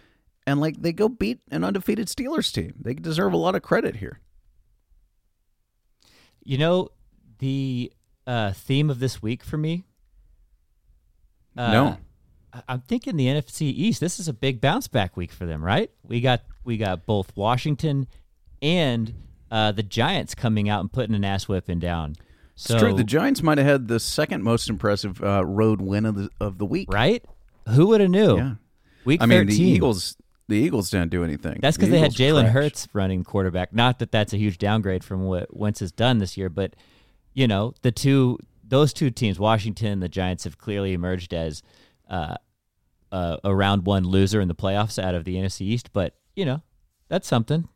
and 0.46 0.60
like 0.60 0.80
they 0.80 0.92
go 0.92 1.08
beat 1.08 1.40
an 1.50 1.64
undefeated 1.64 2.08
Steelers 2.08 2.52
team. 2.52 2.74
They 2.80 2.94
deserve 2.94 3.32
a 3.32 3.38
lot 3.38 3.54
of 3.54 3.62
credit 3.62 3.96
here. 3.96 4.20
You 6.44 6.58
know 6.58 6.90
the 7.38 7.92
uh, 8.26 8.52
theme 8.52 8.90
of 8.90 9.00
this 9.00 9.22
week 9.22 9.42
for 9.42 9.56
me. 9.56 9.84
Uh, 11.56 11.72
No. 11.72 11.96
I'm 12.68 12.80
thinking 12.80 13.16
the 13.16 13.26
NFC 13.26 13.62
East. 13.62 14.00
This 14.00 14.18
is 14.18 14.28
a 14.28 14.32
big 14.32 14.62
bounce 14.62 14.88
back 14.88 15.14
week 15.16 15.30
for 15.30 15.44
them, 15.44 15.62
right? 15.62 15.90
We 16.02 16.20
got 16.22 16.40
we 16.64 16.78
got 16.78 17.04
both 17.04 17.36
Washington 17.36 18.06
and 18.62 19.12
uh, 19.50 19.72
the 19.72 19.82
Giants 19.82 20.34
coming 20.34 20.68
out 20.68 20.80
and 20.80 20.90
putting 20.90 21.14
an 21.14 21.24
ass 21.24 21.48
whipping 21.48 21.80
down. 21.80 22.16
It's 22.54 22.64
So, 22.64 22.78
true. 22.78 22.92
The 22.94 23.04
Giants 23.04 23.42
might 23.42 23.58
have 23.58 23.66
had 23.66 23.88
the 23.88 24.00
second 24.00 24.42
most 24.42 24.70
impressive 24.70 25.22
uh, 25.22 25.44
road 25.44 25.82
win 25.82 26.06
of 26.06 26.14
the 26.14 26.30
of 26.40 26.56
the 26.56 26.64
week. 26.64 26.90
right? 26.90 27.22
Who 27.68 27.88
would 27.88 28.00
have 28.00 28.10
knew? 28.10 28.36
Yeah. 28.38 28.54
Week 29.04 29.22
I 29.22 29.26
mean, 29.26 29.46
the 29.46 29.60
Eagles. 29.60 30.16
The 30.48 30.56
Eagles 30.56 30.90
didn't 30.90 31.10
do 31.10 31.24
anything. 31.24 31.58
That's 31.60 31.76
because 31.76 31.90
The 31.90 31.96
they 31.96 32.00
had 32.00 32.12
Jalen. 32.12 32.48
Hurts 32.48 32.88
running 32.92 33.24
quarterback. 33.24 33.74
Not 33.74 33.98
that 33.98 34.12
that's 34.12 34.32
a 34.32 34.36
huge 34.38 34.58
downgrade 34.58 35.02
from 35.04 35.24
what 35.24 35.54
Wentz 35.54 35.80
has 35.80 35.90
done 35.92 36.18
this 36.18 36.36
year, 36.38 36.48
but 36.48 36.74
you 37.34 37.46
know 37.48 37.74
the 37.82 37.90
two 37.92 38.38
those 38.66 38.92
two 38.92 39.10
teams, 39.10 39.38
Washington 39.38 39.88
and 39.88 40.02
the 40.02 40.08
Giants, 40.08 40.44
have 40.44 40.58
clearly 40.58 40.92
emerged 40.92 41.32
as 41.32 41.62
uh, 42.08 42.36
uh, 43.12 43.36
a 43.44 43.54
round 43.54 43.86
one 43.86 44.04
loser 44.04 44.40
in 44.40 44.48
the 44.48 44.54
playoffs 44.54 45.02
out 45.02 45.14
of 45.14 45.24
the 45.24 45.36
NFC 45.36 45.62
East. 45.62 45.92
But 45.92 46.14
you 46.34 46.44
know 46.44 46.62
that's 47.08 47.28
something. 47.28 47.68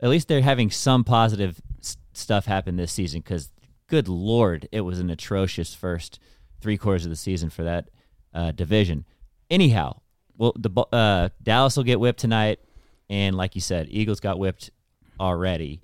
At 0.00 0.08
least 0.08 0.28
they're 0.28 0.40
having 0.40 0.70
some 0.70 1.04
positive 1.04 1.60
s- 1.78 1.96
stuff 2.12 2.46
happen 2.46 2.76
this 2.76 2.92
season. 2.92 3.20
Because 3.20 3.50
good 3.86 4.08
lord, 4.08 4.68
it 4.72 4.80
was 4.82 4.98
an 4.98 5.10
atrocious 5.10 5.74
first 5.74 6.18
three 6.60 6.78
quarters 6.78 7.04
of 7.04 7.10
the 7.10 7.16
season 7.16 7.50
for 7.50 7.64
that 7.64 7.90
uh, 8.32 8.52
division. 8.52 9.04
Anyhow, 9.50 10.00
well, 10.36 10.54
the 10.56 10.70
uh, 10.92 11.28
Dallas 11.42 11.76
will 11.76 11.84
get 11.84 12.00
whipped 12.00 12.20
tonight, 12.20 12.60
and 13.08 13.36
like 13.36 13.54
you 13.54 13.60
said, 13.60 13.88
Eagles 13.90 14.20
got 14.20 14.38
whipped 14.38 14.70
already. 15.18 15.80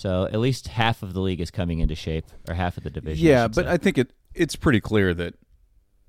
So 0.00 0.24
at 0.32 0.38
least 0.40 0.68
half 0.68 1.02
of 1.02 1.12
the 1.12 1.20
league 1.20 1.42
is 1.42 1.50
coming 1.50 1.80
into 1.80 1.94
shape, 1.94 2.24
or 2.48 2.54
half 2.54 2.78
of 2.78 2.84
the 2.84 2.90
division. 2.90 3.26
Yeah, 3.26 3.44
should 3.44 3.54
but 3.56 3.64
say. 3.66 3.70
I 3.72 3.76
think 3.76 3.98
it 3.98 4.12
it's 4.34 4.56
pretty 4.56 4.80
clear 4.80 5.12
that 5.12 5.34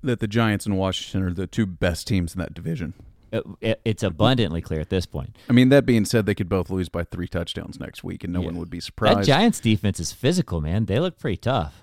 that 0.02 0.20
the 0.20 0.26
Giants 0.26 0.64
and 0.64 0.78
Washington 0.78 1.22
are 1.28 1.34
the 1.34 1.46
two 1.46 1.66
best 1.66 2.06
teams 2.08 2.34
in 2.34 2.38
that 2.40 2.54
division. 2.54 2.94
It- 3.30 3.44
it- 3.60 3.80
it's 3.84 4.02
abundantly 4.02 4.60
clear 4.62 4.80
at 4.80 4.88
this 4.88 5.04
point. 5.06 5.36
I 5.48 5.52
mean, 5.52 5.68
that 5.68 5.84
being 5.86 6.04
said, 6.06 6.24
they 6.26 6.34
could 6.34 6.48
both 6.48 6.70
lose 6.70 6.88
by 6.88 7.04
three 7.04 7.28
touchdowns 7.28 7.78
next 7.78 8.02
week, 8.02 8.24
and 8.24 8.32
no 8.32 8.40
Yeah. 8.40 8.46
one 8.46 8.56
would 8.58 8.70
be 8.70 8.80
surprised. 8.80 9.20
That. 9.20 9.26
Giants 9.26 9.60
defense 9.60 10.00
is 10.00 10.12
physical, 10.12 10.60
man. 10.62 10.86
They 10.86 10.98
look 10.98 11.18
pretty 11.18 11.36
tough. 11.38 11.82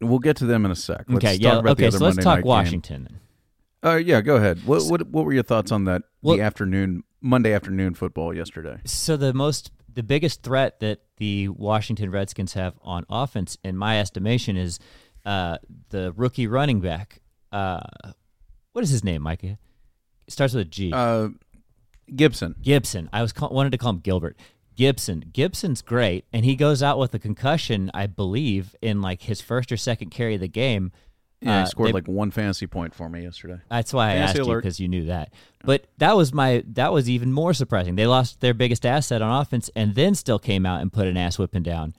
we'll 0.00 0.18
get 0.18 0.36
to 0.36 0.44
them 0.46 0.64
in 0.66 0.70
a 0.70 0.76
sec. 0.76 1.04
Let's 1.08 1.24
okay, 1.24 1.34
talk 1.38 1.42
yeah, 1.42 1.52
about 1.58 1.62
the 1.78 1.84
okay. 1.84 1.86
other 1.86 1.98
So 1.98 2.04
let's 2.04 2.16
Monday 2.16 2.22
talk 2.30 2.38
game. 2.40 2.46
Washington. 2.48 3.08
Uh, 3.82 3.94
yeah, 3.96 4.20
go 4.20 4.36
ahead. 4.36 4.58
What, 4.66 4.82
what 4.84 5.08
what 5.08 5.24
were 5.24 5.32
your 5.32 5.42
thoughts 5.42 5.72
on 5.72 5.84
that 5.84 6.02
Well- 6.22 6.36
the 6.36 6.42
afternoon 6.42 7.04
Monday 7.22 7.52
afternoon 7.54 7.94
football 7.94 8.34
yesterday? 8.36 8.80
So 8.84 9.16
the 9.16 9.32
most, 9.32 9.70
the 9.90 10.02
biggest 10.02 10.42
threat 10.42 10.80
that 10.80 11.00
the 11.16 11.48
Washington 11.48 12.10
Redskins 12.10 12.54
have 12.54 12.74
on 12.82 13.04
offense, 13.08 13.56
in 13.64 13.76
my 13.76 14.00
estimation, 14.00 14.56
is 14.56 14.78
uh, 15.24 15.58
the 15.90 16.12
rookie 16.12 16.46
running 16.46 16.80
back. 16.80 17.20
Uh, 17.52 17.80
what 18.72 18.82
is 18.82 18.90
his 18.90 19.04
name, 19.04 19.22
Micah? 19.22 19.58
It 20.26 20.32
starts 20.32 20.54
with 20.54 20.66
a 20.66 20.70
G. 20.70 20.92
Uh, 20.92 21.28
Gibson. 22.14 22.56
Gibson. 22.60 23.08
I 23.12 23.22
was 23.22 23.32
call, 23.32 23.50
wanted 23.50 23.70
to 23.70 23.78
call 23.78 23.90
him 23.90 24.00
Gilbert. 24.00 24.36
Gibson. 24.76 25.30
Gibson's 25.32 25.82
great, 25.82 26.24
and 26.32 26.44
he 26.44 26.56
goes 26.56 26.82
out 26.82 26.98
with 26.98 27.14
a 27.14 27.18
concussion, 27.18 27.90
I 27.94 28.06
believe, 28.06 28.74
in 28.82 29.00
like 29.00 29.22
his 29.22 29.40
first 29.40 29.70
or 29.70 29.76
second 29.76 30.10
carry 30.10 30.34
of 30.34 30.40
the 30.40 30.48
game. 30.48 30.92
Yeah, 31.44 31.58
Uh, 31.58 31.60
he 31.60 31.66
scored 31.66 31.88
they- 31.90 31.92
like 31.92 32.08
one 32.08 32.30
fantasy 32.30 32.66
point 32.66 32.94
for 32.94 33.08
me 33.08 33.22
yesterday. 33.22 33.58
That's 33.70 33.92
why 33.92 34.10
I 34.10 34.14
Fantasy 34.14 34.38
asked 34.40 34.48
you 34.48 34.54
because 34.56 34.80
you 34.80 34.88
knew 34.88 35.04
that. 35.06 35.32
But 35.64 35.86
that 35.98 36.16
was 36.16 36.32
my 36.32 36.64
that 36.68 36.92
was 36.92 37.08
even 37.08 37.32
more 37.32 37.52
surprising. 37.54 37.96
They 37.96 38.06
lost 38.06 38.40
their 38.40 38.54
biggest 38.54 38.84
asset 38.86 39.22
on 39.22 39.40
offense 39.40 39.70
and 39.76 39.94
then 39.94 40.14
still 40.14 40.38
came 40.38 40.64
out 40.66 40.80
and 40.80 40.92
put 40.92 41.06
an 41.06 41.16
ass 41.16 41.38
whipping 41.38 41.62
down. 41.62 41.94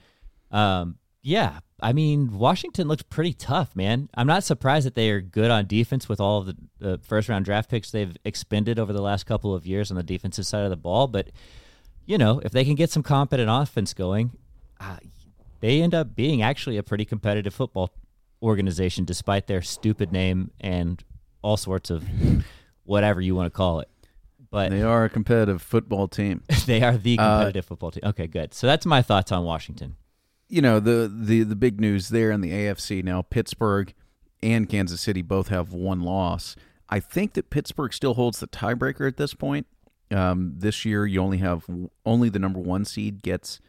Um, 0.51 0.97
yeah, 1.21 1.59
I 1.81 1.93
mean 1.93 2.37
Washington 2.37 2.87
looked 2.87 3.09
pretty 3.09 3.33
tough, 3.33 3.75
man. 3.75 4.09
I'm 4.15 4.27
not 4.27 4.43
surprised 4.43 4.85
that 4.85 4.95
they 4.95 5.09
are 5.09 5.21
good 5.21 5.51
on 5.51 5.65
defense 5.67 6.07
with 6.09 6.19
all 6.19 6.39
of 6.39 6.45
the, 6.47 6.55
the 6.79 6.97
first 6.99 7.29
round 7.29 7.45
draft 7.45 7.69
picks 7.69 7.91
they've 7.91 8.15
expended 8.25 8.79
over 8.79 8.93
the 8.93 9.01
last 9.01 9.25
couple 9.25 9.53
of 9.53 9.65
years 9.65 9.91
on 9.91 9.97
the 9.97 10.03
defensive 10.03 10.45
side 10.45 10.63
of 10.63 10.69
the 10.69 10.75
ball. 10.77 11.07
But 11.07 11.29
you 12.05 12.17
know, 12.17 12.39
if 12.43 12.51
they 12.51 12.63
can 12.65 12.75
get 12.75 12.91
some 12.91 13.03
competent 13.03 13.49
offense 13.51 13.93
going, 13.93 14.31
uh, 14.79 14.97
they 15.59 15.81
end 15.81 15.95
up 15.95 16.15
being 16.15 16.43
actually 16.43 16.77
a 16.77 16.83
pretty 16.83 17.05
competitive 17.05 17.53
football 17.53 17.91
organization, 18.45 19.03
despite 19.05 19.47
their 19.47 19.61
stupid 19.61 20.11
name 20.11 20.51
and 20.61 21.03
all 21.41 21.57
sorts 21.57 21.89
of 21.89 22.05
whatever 22.83 23.19
you 23.21 23.35
want 23.35 23.47
to 23.47 23.55
call 23.55 23.79
it. 23.79 23.89
But 24.51 24.69
They 24.69 24.83
are 24.83 25.03
a 25.03 25.09
competitive 25.09 25.61
football 25.61 26.07
team. 26.07 26.43
they 26.65 26.81
are 26.81 26.95
the 26.97 27.17
Uh, 27.19 27.37
competitive 27.39 27.65
football 27.65 27.91
team. 27.91 28.03
Okay, 28.05 28.27
good. 28.27 28.53
So 28.53 28.67
that's 28.67 28.85
my 28.85 29.01
thoughts 29.01 29.31
on 29.31 29.43
Washington. 29.43 29.95
you 30.47 30.61
know 30.61 30.79
the 30.79 31.11
the 31.13 31.41
the 31.43 31.55
big 31.55 31.81
news 31.81 32.09
there 32.09 32.29
in 32.31 32.41
the 32.41 32.51
AFC 32.51 33.03
now 33.03 33.23
Pittsburgh 33.23 33.93
and 34.43 34.69
Kansas 34.69 35.01
City 35.01 35.21
both 35.23 35.47
have 35.49 35.73
one 35.73 36.01
loss. 36.01 36.55
I 36.87 36.99
think 36.99 37.33
that 37.33 37.49
Pittsburgh 37.49 37.91
still 37.93 38.13
holds 38.13 38.39
the 38.39 38.47
tiebreaker 38.47 39.07
at 39.07 39.17
this 39.17 39.33
point. 39.33 39.65
Um, 40.11 40.53
this 40.55 40.85
year, 40.85 41.07
you 41.07 41.19
only 41.19 41.39
have 41.39 41.65
only 42.05 42.29
the 42.29 42.37
number 42.37 42.59
one 42.59 42.85
seed 42.85 43.23
gets 43.23 43.59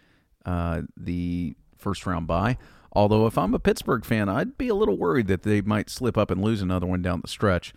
uh, 0.44 0.82
the 0.96 1.56
first 1.78 2.04
round 2.06 2.26
bye. 2.26 2.58
Although, 2.96 3.26
if 3.26 3.36
I'm 3.36 3.52
a 3.52 3.58
Pittsburgh 3.58 4.06
fan, 4.06 4.30
I'd 4.30 4.56
be 4.56 4.68
a 4.68 4.74
little 4.74 4.96
worried 4.96 5.26
that 5.26 5.42
they 5.42 5.60
might 5.60 5.90
slip 5.90 6.16
up 6.16 6.30
and 6.30 6.42
lose 6.42 6.62
another 6.62 6.86
one 6.86 7.02
down 7.02 7.20
the 7.20 7.28
stretch. 7.28 7.74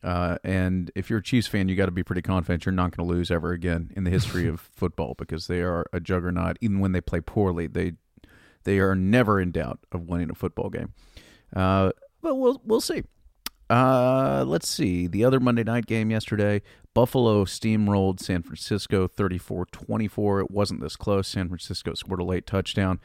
Uh, 0.00 0.38
and 0.44 0.92
if 0.94 1.10
you're 1.10 1.18
a 1.18 1.22
Chiefs 1.22 1.48
fan, 1.48 1.68
you 1.68 1.74
got 1.74 1.86
to 1.86 1.90
be 1.90 2.04
pretty 2.04 2.22
confident 2.22 2.64
you're 2.64 2.72
not 2.72 2.96
going 2.96 3.04
to 3.04 3.12
lose 3.12 3.32
ever 3.32 3.50
again 3.50 3.90
in 3.96 4.04
the 4.04 4.10
history 4.10 4.46
of 4.46 4.60
football 4.76 5.16
because 5.18 5.48
they 5.48 5.60
are 5.60 5.86
a 5.92 5.98
juggernaut. 5.98 6.56
Even 6.60 6.78
when 6.78 6.92
they 6.92 7.00
play 7.00 7.20
poorly, 7.20 7.66
they 7.66 7.94
they 8.62 8.78
are 8.78 8.94
never 8.94 9.40
in 9.40 9.50
doubt 9.50 9.80
of 9.90 10.08
winning 10.08 10.30
a 10.30 10.36
football 10.36 10.70
game. 10.70 10.94
Uh, 11.54 11.90
but 12.22 12.36
we'll 12.36 12.62
we'll 12.64 12.80
see. 12.80 13.02
Uh, 13.68 14.44
let's 14.46 14.68
see. 14.68 15.08
The 15.08 15.24
other 15.24 15.40
Monday 15.40 15.64
night 15.64 15.86
game 15.86 16.12
yesterday, 16.12 16.62
Buffalo 16.94 17.44
steamrolled 17.44 18.20
San 18.20 18.42
Francisco 18.42 19.08
34-24. 19.08 20.42
It 20.42 20.50
wasn't 20.52 20.80
this 20.80 20.94
close. 20.94 21.26
San 21.26 21.48
Francisco 21.48 21.94
scored 21.94 22.20
a 22.20 22.24
late 22.24 22.46
touchdown. 22.46 23.00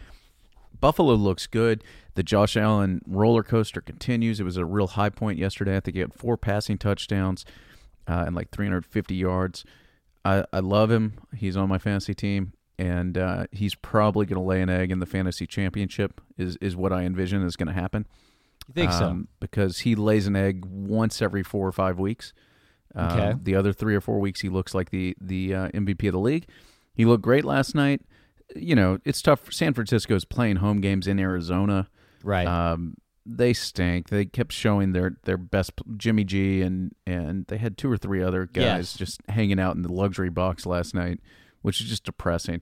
Buffalo 0.79 1.13
looks 1.15 1.47
good. 1.47 1.83
The 2.15 2.23
Josh 2.23 2.55
Allen 2.55 3.01
roller 3.07 3.43
coaster 3.43 3.81
continues. 3.81 4.39
It 4.39 4.43
was 4.43 4.57
a 4.57 4.65
real 4.65 4.87
high 4.87 5.09
point 5.09 5.37
yesterday. 5.37 5.75
I 5.75 5.79
think 5.79 5.95
he 5.95 6.01
had 6.01 6.13
four 6.13 6.37
passing 6.37 6.77
touchdowns 6.77 7.45
uh, 8.07 8.23
and 8.25 8.35
like 8.35 8.51
350 8.51 9.15
yards. 9.15 9.65
I, 10.23 10.45
I 10.53 10.59
love 10.59 10.91
him. 10.91 11.13
He's 11.35 11.55
on 11.57 11.69
my 11.69 11.77
fantasy 11.77 12.13
team, 12.13 12.53
and 12.79 13.17
uh, 13.17 13.45
he's 13.51 13.75
probably 13.75 14.25
going 14.25 14.41
to 14.41 14.47
lay 14.47 14.61
an 14.61 14.69
egg 14.69 14.91
in 14.91 14.99
the 14.99 15.05
fantasy 15.05 15.45
championship. 15.45 16.19
Is 16.37 16.57
is 16.61 16.75
what 16.75 16.91
I 16.91 17.03
envision 17.03 17.43
is 17.43 17.55
going 17.55 17.67
to 17.67 17.73
happen. 17.73 18.07
You 18.67 18.73
think 18.73 18.91
so? 18.91 19.05
Um, 19.05 19.27
Because 19.39 19.79
he 19.79 19.93
lays 19.95 20.25
an 20.25 20.35
egg 20.35 20.65
once 20.65 21.21
every 21.21 21.43
four 21.43 21.67
or 21.67 21.71
five 21.71 21.99
weeks. 21.99 22.33
Um, 22.95 23.11
Okay. 23.11 23.33
The 23.43 23.55
other 23.55 23.71
three 23.73 23.93
or 23.95 24.01
four 24.01 24.19
weeks, 24.19 24.41
he 24.41 24.49
looks 24.49 24.73
like 24.73 24.89
the 24.89 25.15
the 25.21 25.53
uh, 25.53 25.69
MVP 25.69 26.07
of 26.07 26.13
the 26.13 26.19
league. 26.19 26.47
He 26.95 27.05
looked 27.05 27.23
great 27.23 27.43
last 27.45 27.75
night. 27.75 28.01
You 28.55 28.75
know, 28.75 28.99
it's 29.05 29.21
tough. 29.21 29.51
San 29.53 29.73
Francisco 29.73 30.15
is 30.15 30.25
playing 30.25 30.57
home 30.57 30.81
games 30.81 31.07
in 31.07 31.19
Arizona. 31.19 31.89
Right. 32.23 32.45
Um, 32.47 32.95
they 33.25 33.53
stink. 33.53 34.09
They 34.09 34.25
kept 34.25 34.51
showing 34.51 34.91
their 34.91 35.17
their 35.23 35.37
best 35.37 35.71
Jimmy 35.97 36.23
G 36.23 36.61
and 36.61 36.93
and 37.07 37.45
they 37.47 37.57
had 37.57 37.77
two 37.77 37.91
or 37.91 37.97
three 37.97 38.21
other 38.21 38.45
guys 38.45 38.63
Yes. 38.63 38.93
just 38.97 39.21
hanging 39.29 39.59
out 39.59 39.75
in 39.75 39.81
the 39.81 39.91
luxury 39.91 40.29
box 40.29 40.65
last 40.65 40.93
night, 40.93 41.19
which 41.63 41.81
is 41.81 41.87
just 41.89 42.03
depressing. 42.03 42.61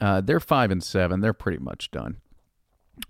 Uh, 0.00 0.20
they're 0.20 0.40
five 0.40 0.70
and 0.70 0.82
seven. 0.82 1.20
They're 1.20 1.32
pretty 1.32 1.58
much 1.58 1.90
done. 1.90 2.18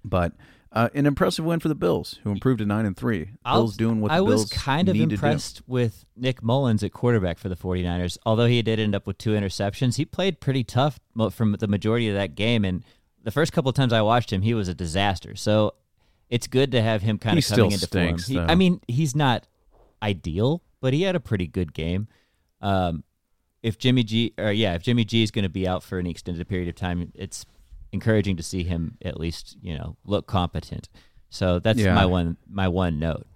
But 0.05 0.33
uh, 0.73 0.89
an 0.95 1.05
impressive 1.07 1.45
win 1.45 1.61
for 1.61 1.69
the 1.69 1.75
Bills, 1.75 2.19
who 2.25 2.31
improved 2.31 2.59
to 2.61 2.65
nine 2.67 2.87
and 2.87 2.97
three. 2.97 3.31
I'll- 3.45 3.61
Bills 3.63 3.77
doing 3.77 4.01
what 4.01 4.09
the 4.09 4.15
I 4.15 4.19
Bills 4.19 4.29
was 4.45 4.53
kind 4.53 4.89
of 4.89 4.95
need 4.95 5.01
to 5.03 5.07
do. 5.09 5.15
impressed 5.15 5.63
with 5.67 6.05
Nick 6.17 6.43
Mullens 6.43 6.83
at 6.83 6.93
quarterback 6.93 7.39
for 7.39 7.49
the 7.49 7.57
49ers. 7.57 8.17
Although 8.25 8.47
he 8.47 8.63
did 8.63 8.81
end 8.81 8.95
up 8.95 9.07
with 9.07 9.19
two 9.19 9.31
interceptions, 9.33 9.97
he 9.97 10.05
played 10.05 10.41
pretty 10.41 10.65
tough 10.65 10.99
from 11.31 11.53
the 11.59 11.69
majority 11.69 12.09
of 12.09 12.15
that 12.15 12.35
game. 12.35 12.65
And 12.65 12.83
the 13.23 13.31
first 13.31 13.53
couple 13.53 13.69
of 13.69 13.75
times 13.75 13.93
I 13.93 14.01
watched 14.03 14.33
him, 14.33 14.43
he 14.43 14.55
was 14.55 14.69
a 14.69 14.75
disaster. 14.75 15.37
So 15.37 15.75
it's 16.31 16.47
good 16.47 16.73
to 16.73 16.81
have 16.81 17.03
him 17.03 17.19
kind 17.19 17.35
He 17.35 17.41
of 17.41 17.45
coming 17.47 17.71
still 17.71 17.75
into 17.75 17.87
stinks, 17.87 18.29
form. 18.33 18.47
He- 18.47 18.53
I 18.53 18.55
mean, 18.55 18.81
he's 18.89 19.15
not 19.15 19.47
ideal, 20.03 20.63
but 20.81 20.93
he 20.95 21.03
had 21.03 21.15
a 21.15 21.21
pretty 21.21 21.47
good 21.47 21.75
game. 21.75 22.09
Um, 22.61 23.05
if 23.63 23.79
Jimmy 23.79 24.03
G, 24.03 24.33
or 24.39 24.51
yeah, 24.51 24.75
if 24.75 24.83
Jimmy 24.83 25.05
G 25.05 25.23
is 25.23 25.31
going 25.31 25.45
to 25.45 25.49
be 25.49 25.69
out 25.69 25.83
for 25.83 25.99
an 25.99 26.07
extended 26.07 26.49
period 26.49 26.69
of 26.69 26.75
time, 26.75 27.13
it's 27.15 27.45
encouraging 27.93 28.37
to 28.37 28.43
see 28.43 28.63
him 28.65 28.97
at 29.05 29.21
least, 29.21 29.57
you 29.63 29.77
know, 29.77 29.97
look 30.05 30.27
competent. 30.27 30.89
So 31.31 31.59
that's 31.59 31.79
Yeah. 31.79 31.95
my 31.95 32.07
one, 32.07 32.37
my 32.49 32.69
one 32.69 32.99
note. 32.99 33.27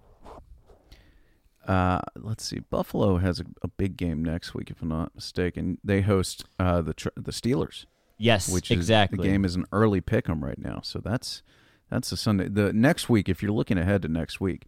Uh, 1.67 2.01
let's 2.17 2.45
see. 2.45 2.61
Buffalo 2.61 3.17
has 3.19 3.41
a, 3.41 3.45
a 3.63 3.69
big 3.69 3.97
game 3.97 4.25
next 4.25 4.55
week, 4.55 4.71
if 4.71 4.81
I'm 4.83 4.89
not 4.89 5.15
mistaken. 5.15 5.79
They 5.83 6.01
host 6.01 6.45
uh, 6.61 6.81
the 6.81 6.95
tr- 6.95 7.09
the 7.17 7.33
Steelers. 7.33 7.87
Yes, 8.19 8.49
which 8.49 8.71
exactly. 8.71 9.19
is 9.19 9.23
the 9.25 9.29
game 9.29 9.45
is 9.45 9.57
an 9.57 9.67
early 9.73 10.01
pick 10.01 10.29
'em 10.29 10.45
right 10.45 10.59
now. 10.59 10.81
So 10.85 11.01
that's 11.01 11.43
that's 11.91 12.11
the 12.11 12.17
Sunday. 12.17 12.49
The 12.49 12.73
next 12.73 13.09
week, 13.09 13.29
if 13.29 13.43
you're 13.43 13.53
looking 13.53 13.79
ahead 13.79 14.03
to 14.03 14.09
next 14.09 14.41
week, 14.41 14.65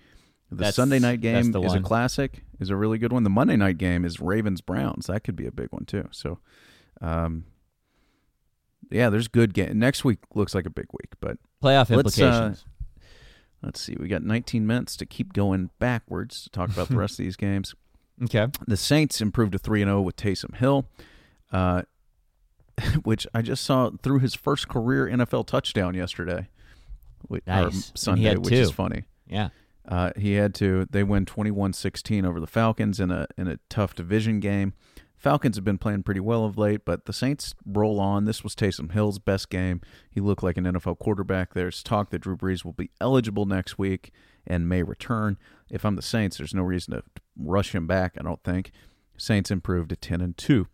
the 0.50 0.56
That's- 0.56 0.74
Sunday 0.74 0.98
night 0.98 1.20
game 1.20 1.54
is 1.54 1.74
a 1.74 1.80
classic, 1.80 2.42
is 2.58 2.70
a 2.70 2.76
really 2.76 2.98
good 2.98 3.12
one. 3.12 3.22
The 3.22 3.30
Monday 3.30 3.56
night 3.56 3.78
game 3.78 4.04
is 4.04 4.18
Ravens 4.20 4.60
Browns. 4.60 5.06
That 5.06 5.22
could 5.22 5.36
be 5.36 5.46
a 5.46 5.52
big 5.52 5.68
one 5.70 5.84
too. 5.84 6.08
So, 6.10 6.40
um, 7.00 7.44
yeah, 8.90 9.10
there's 9.10 9.28
good 9.28 9.54
game. 9.54 9.78
Next 9.78 10.04
week 10.04 10.18
looks 10.34 10.54
like 10.54 10.66
a 10.66 10.70
big 10.70 10.86
week, 10.92 11.12
but 11.20 11.38
Playoff 11.62 11.90
Let's, 11.90 12.18
uh, 12.18 12.24
implications. 12.24 12.64
let's 13.62 13.80
see. 13.80 13.96
We 13.98 14.08
got 14.08 14.22
19 14.22 14.66
minutes 14.66 14.96
to 14.96 15.06
keep 15.06 15.32
going 15.32 15.70
backwards 15.78 16.42
to 16.44 16.50
talk 16.50 16.70
about 16.70 16.88
the 16.88 16.96
rest 16.96 17.18
of 17.18 17.24
these 17.24 17.36
games. 17.36 17.74
okay. 18.24 18.48
The 18.66 18.76
Saints 18.76 19.20
improved 19.20 19.52
to 19.52 19.58
3 19.58 19.82
and 19.82 19.88
0 19.88 20.02
with 20.02 20.16
Taysom 20.16 20.54
Hill, 20.56 20.86
uh, 21.52 21.82
which 23.02 23.26
I 23.34 23.42
just 23.42 23.64
saw 23.64 23.90
through 24.02 24.20
his 24.20 24.34
first 24.34 24.68
career 24.68 25.06
NFL 25.06 25.46
touchdown 25.46 25.94
yesterday. 25.94 26.48
Nice. 27.46 27.92
Sunday, 27.94 28.36
which 28.36 28.52
is 28.52 28.70
funny. 28.70 29.04
Yeah. 29.26 29.48
Uh, 29.86 30.12
he 30.16 30.34
had 30.34 30.54
to. 30.56 30.86
They 30.90 31.02
win 31.02 31.24
21-16 31.24 32.24
over 32.26 32.40
the 32.40 32.46
Falcons 32.46 33.00
in 33.00 33.10
a 33.10 33.26
in 33.36 33.48
a 33.48 33.58
tough 33.68 33.94
division 33.94 34.38
game. 34.38 34.74
Falcons 35.18 35.56
have 35.56 35.64
been 35.64 35.78
playing 35.78 36.04
pretty 36.04 36.20
well 36.20 36.44
of 36.44 36.56
late, 36.56 36.84
but 36.84 37.06
the 37.06 37.12
Saints 37.12 37.52
roll 37.66 37.98
on. 37.98 38.24
This 38.24 38.44
was 38.44 38.54
Taysom 38.54 38.92
Hill's 38.92 39.18
best 39.18 39.50
game. 39.50 39.80
He 40.08 40.20
looked 40.20 40.44
like 40.44 40.56
an 40.56 40.64
NFL 40.64 40.98
quarterback. 41.00 41.54
There's 41.54 41.82
talk 41.82 42.10
that 42.10 42.20
Drew 42.20 42.36
Brees 42.36 42.64
will 42.64 42.72
be 42.72 42.90
eligible 43.00 43.44
next 43.44 43.78
week 43.78 44.12
and 44.46 44.68
may 44.68 44.82
return. 44.84 45.36
If 45.70 45.84
I'm 45.84 45.96
the 45.96 46.02
Saints, 46.02 46.38
there's 46.38 46.54
no 46.54 46.62
reason 46.62 46.94
to 46.94 47.02
rush 47.36 47.74
him 47.74 47.86
back. 47.88 48.14
I 48.18 48.22
don't 48.22 48.42
think. 48.44 48.70
Saints 49.16 49.50
improved 49.50 49.90
to 49.90 49.96
10 49.96 50.20
and 50.20 50.36
two. 50.36 50.68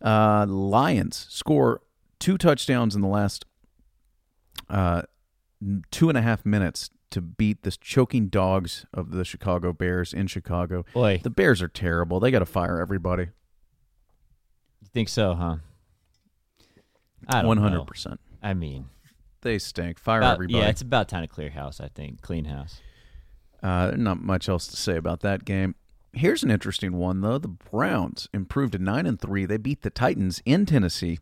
Uh, 0.00 0.46
Lions 0.48 1.26
score 1.28 1.82
two 2.20 2.38
touchdowns 2.38 2.94
in 2.94 3.02
the 3.02 3.08
last 3.08 3.44
uh, 4.70 5.02
two 5.90 6.08
and 6.08 6.16
a 6.16 6.22
half 6.22 6.46
minutes 6.46 6.90
to 7.10 7.20
beat 7.20 7.62
the 7.62 7.72
choking 7.72 8.28
dogs 8.28 8.86
of 8.94 9.10
the 9.10 9.24
Chicago 9.24 9.72
Bears 9.72 10.14
in 10.14 10.28
Chicago. 10.28 10.84
Boy, 10.94 11.20
The 11.22 11.30
Bears 11.30 11.60
are 11.60 11.68
terrible. 11.68 12.20
They 12.20 12.30
got 12.30 12.38
to 12.38 12.46
fire 12.46 12.80
everybody. 12.80 13.28
Think 14.92 15.08
so, 15.08 15.34
huh? 15.34 15.56
I 17.28 17.38
don't 17.40 17.48
One 17.48 17.56
know. 17.58 17.62
hundred 17.62 17.86
percent. 17.86 18.20
I 18.42 18.54
mean, 18.54 18.86
They 19.42 19.58
stink. 19.58 19.98
Fire 19.98 20.18
about- 20.20 20.34
everybody. 20.34 20.58
yeah, 20.58 20.68
it's 20.68 20.82
about 20.82 21.08
time 21.08 21.22
to 21.22 21.28
clear 21.28 21.50
house. 21.50 21.80
I 21.80 21.88
think 21.88 22.20
clean 22.20 22.46
house. 22.46 22.80
Uh, 23.62 23.92
not 23.96 24.20
much 24.20 24.48
else 24.48 24.66
to 24.68 24.76
say 24.76 24.96
about 24.96 25.20
that 25.20 25.44
game. 25.44 25.74
Here's 26.12 26.42
an 26.42 26.50
interesting 26.50 26.94
one 26.94 27.20
though. 27.20 27.38
The 27.38 27.48
Browns 27.48 28.28
improved 28.34 28.72
to 28.72 28.78
nine 28.78 29.06
and 29.06 29.20
three. 29.20 29.46
They 29.46 29.56
beat 29.56 29.82
the 29.82 29.90
Titans 29.90 30.42
in 30.44 30.66
Tennessee, 30.66 31.18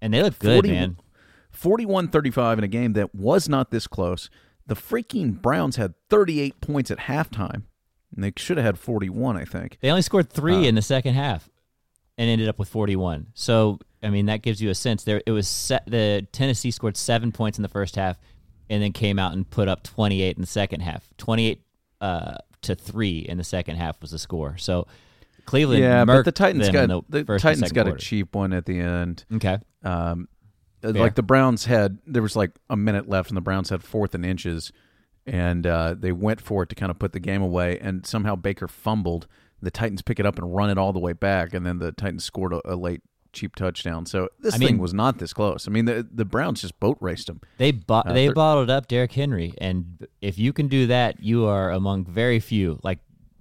And 0.00 0.14
they 0.14 0.22
look 0.22 0.38
good, 0.38 0.54
40 0.64 0.70
man. 0.70 0.96
41-35 1.52 2.58
in 2.58 2.64
a 2.64 2.68
game 2.68 2.92
that 2.94 3.14
was 3.14 3.48
not 3.48 3.70
this 3.70 3.86
close. 3.86 4.28
The 4.66 4.74
freaking 4.74 5.40
Browns 5.40 5.76
had 5.76 5.94
38 6.10 6.60
points 6.60 6.90
at 6.90 6.98
halftime, 7.00 7.62
and 8.14 8.24
they 8.24 8.32
should 8.36 8.56
have 8.56 8.64
had 8.66 8.78
41, 8.78 9.36
I 9.36 9.44
think. 9.44 9.78
They 9.80 9.90
only 9.90 10.02
scored 10.02 10.30
three 10.30 10.64
Uh, 10.64 10.68
in 10.68 10.74
the 10.74 10.82
second 10.82 11.14
half, 11.14 11.48
and 12.18 12.30
ended 12.30 12.48
up 12.48 12.58
with 12.58 12.68
forty-one. 12.68 13.28
So 13.34 13.78
I 14.02 14.10
mean, 14.10 14.26
that 14.26 14.42
gives 14.42 14.60
you 14.60 14.70
a 14.70 14.74
sense. 14.74 15.04
There, 15.04 15.22
it 15.26 15.30
was 15.32 15.48
se- 15.48 15.80
the 15.86 16.26
Tennessee 16.32 16.70
scored 16.70 16.96
seven 16.96 17.32
points 17.32 17.58
in 17.58 17.62
the 17.62 17.68
first 17.68 17.96
half, 17.96 18.18
and 18.68 18.82
then 18.82 18.92
came 18.92 19.18
out 19.18 19.32
and 19.32 19.48
put 19.48 19.68
up 19.68 19.82
twenty-eight 19.82 20.36
in 20.36 20.40
the 20.40 20.46
second 20.46 20.80
half. 20.80 21.08
Twenty-eight 21.18 21.62
uh, 22.00 22.36
to 22.62 22.74
three 22.74 23.18
in 23.18 23.38
the 23.38 23.44
second 23.44 23.76
half 23.76 24.00
was 24.00 24.10
the 24.10 24.18
score. 24.18 24.56
So 24.58 24.86
Cleveland, 25.46 25.82
yeah, 25.82 26.04
but 26.04 26.24
the 26.24 26.32
Titans 26.32 26.68
got 26.70 26.88
the, 27.08 27.24
the 27.24 27.38
Titans 27.38 27.72
got 27.72 27.88
a 27.88 27.96
cheap 27.96 28.34
one 28.34 28.52
at 28.52 28.64
the 28.66 28.78
end. 28.78 29.24
Okay, 29.34 29.58
Um, 29.82 30.28
uh, 30.82 30.92
Fair. 30.92 31.02
like 31.02 31.14
the 31.14 31.22
Browns 31.22 31.66
had, 31.66 31.98
there 32.06 32.22
was 32.22 32.34
like 32.36 32.52
a 32.70 32.76
minute 32.76 33.08
left, 33.08 33.28
and 33.30 33.36
the 33.36 33.42
Browns 33.42 33.68
had 33.70 33.82
fourth 33.82 34.14
and 34.14 34.24
inches, 34.24 34.72
and 35.26 35.66
uh, 35.66 35.94
they 35.98 36.12
went 36.12 36.40
for 36.40 36.62
it 36.62 36.68
to 36.70 36.74
kind 36.74 36.90
of 36.90 36.98
put 36.98 37.12
the 37.12 37.20
game 37.20 37.42
away, 37.42 37.78
and 37.78 38.06
somehow 38.06 38.36
Baker 38.36 38.68
fumbled. 38.68 39.26
The 39.64 39.70
Titans 39.70 40.02
pick 40.02 40.20
it 40.20 40.26
up 40.26 40.38
and 40.38 40.54
run 40.54 40.70
it 40.70 40.78
all 40.78 40.92
the 40.92 40.98
way 41.00 41.12
back, 41.12 41.54
and 41.54 41.64
then 41.66 41.78
the 41.78 41.92
Titans 41.92 42.24
scored 42.24 42.52
a, 42.52 42.60
a 42.64 42.76
late 42.76 43.02
cheap 43.32 43.56
touchdown. 43.56 44.06
So 44.06 44.28
this 44.40 44.54
I 44.54 44.58
thing 44.58 44.66
mean- 44.74 44.78
was 44.78 44.94
not 44.94 45.18
this 45.18 45.32
close. 45.32 45.66
I 45.66 45.70
mean, 45.72 45.86
the 45.86 46.06
the 46.10 46.24
Browns 46.24 46.60
just 46.60 46.78
boat 46.80 46.98
raced 47.00 47.26
them. 47.26 47.40
they 47.58 47.72
bo- 47.72 48.02
Uh, 48.06 48.12
they 48.12 48.28
bottled 48.28 48.70
up 48.70 48.86
Derrick 48.86 49.12
Henry, 49.12 49.54
and 49.58 50.06
if 50.20 50.38
you 50.38 50.52
can 50.52 50.68
do 50.68 50.86
that, 50.86 51.20
you 51.22 51.46
are 51.46 51.70
among 51.72 52.04
very 52.04 52.38
few. 52.38 52.78
Like, 52.84 53.00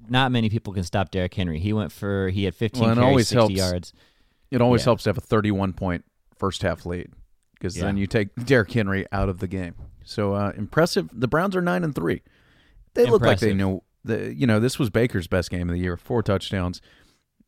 not 0.09 0.31
many 0.31 0.49
people 0.49 0.73
can 0.73 0.83
stop 0.83 1.11
Derrick 1.11 1.33
Henry. 1.33 1.59
He 1.59 1.73
went 1.73 1.91
for 1.91 2.29
he 2.29 2.45
had 2.45 2.55
fifteen 2.55 2.83
Well, 2.83 2.91
it 2.91 2.95
carries, 2.95 3.07
always 3.07 3.27
sixty 3.27 3.39
helps. 3.39 3.55
yards. 3.71 3.93
It 4.51 4.61
always 4.61 4.81
Yeah. 4.81 4.85
helps 4.85 5.03
to 5.03 5.09
have 5.09 5.17
a 5.17 5.21
31 5.21 5.73
point 5.73 6.05
first 6.37 6.61
half 6.61 6.85
lead 6.85 7.09
because 7.55 7.75
then 7.75 7.97
you 7.97 8.05
take 8.07 8.35
Derrick 8.45 8.71
Henry 8.71 9.05
out 9.11 9.29
of 9.29 9.39
the 9.39 9.47
game. 9.47 9.75
So 10.03 10.33
uh, 10.33 10.51
impressive. 10.57 11.09
The 11.13 11.27
Browns 11.27 11.55
are 11.55 11.61
nine 11.61 11.83
and 11.83 11.95
three. 11.95 12.21
They 12.93 13.05
look 13.05 13.21
like 13.23 13.39
they 13.39 13.51
Impressive. 13.51 13.57
know. 13.57 13.83
The, 14.05 14.33
you 14.33 14.45
know, 14.48 14.60
this 14.60 14.77
was 14.77 14.89
Baker's 14.89 15.27
best 15.27 15.50
game 15.50 15.69
of 15.69 15.74
the 15.75 15.81
year, 15.81 15.95
four 15.98 16.22
touchdowns. 16.24 16.81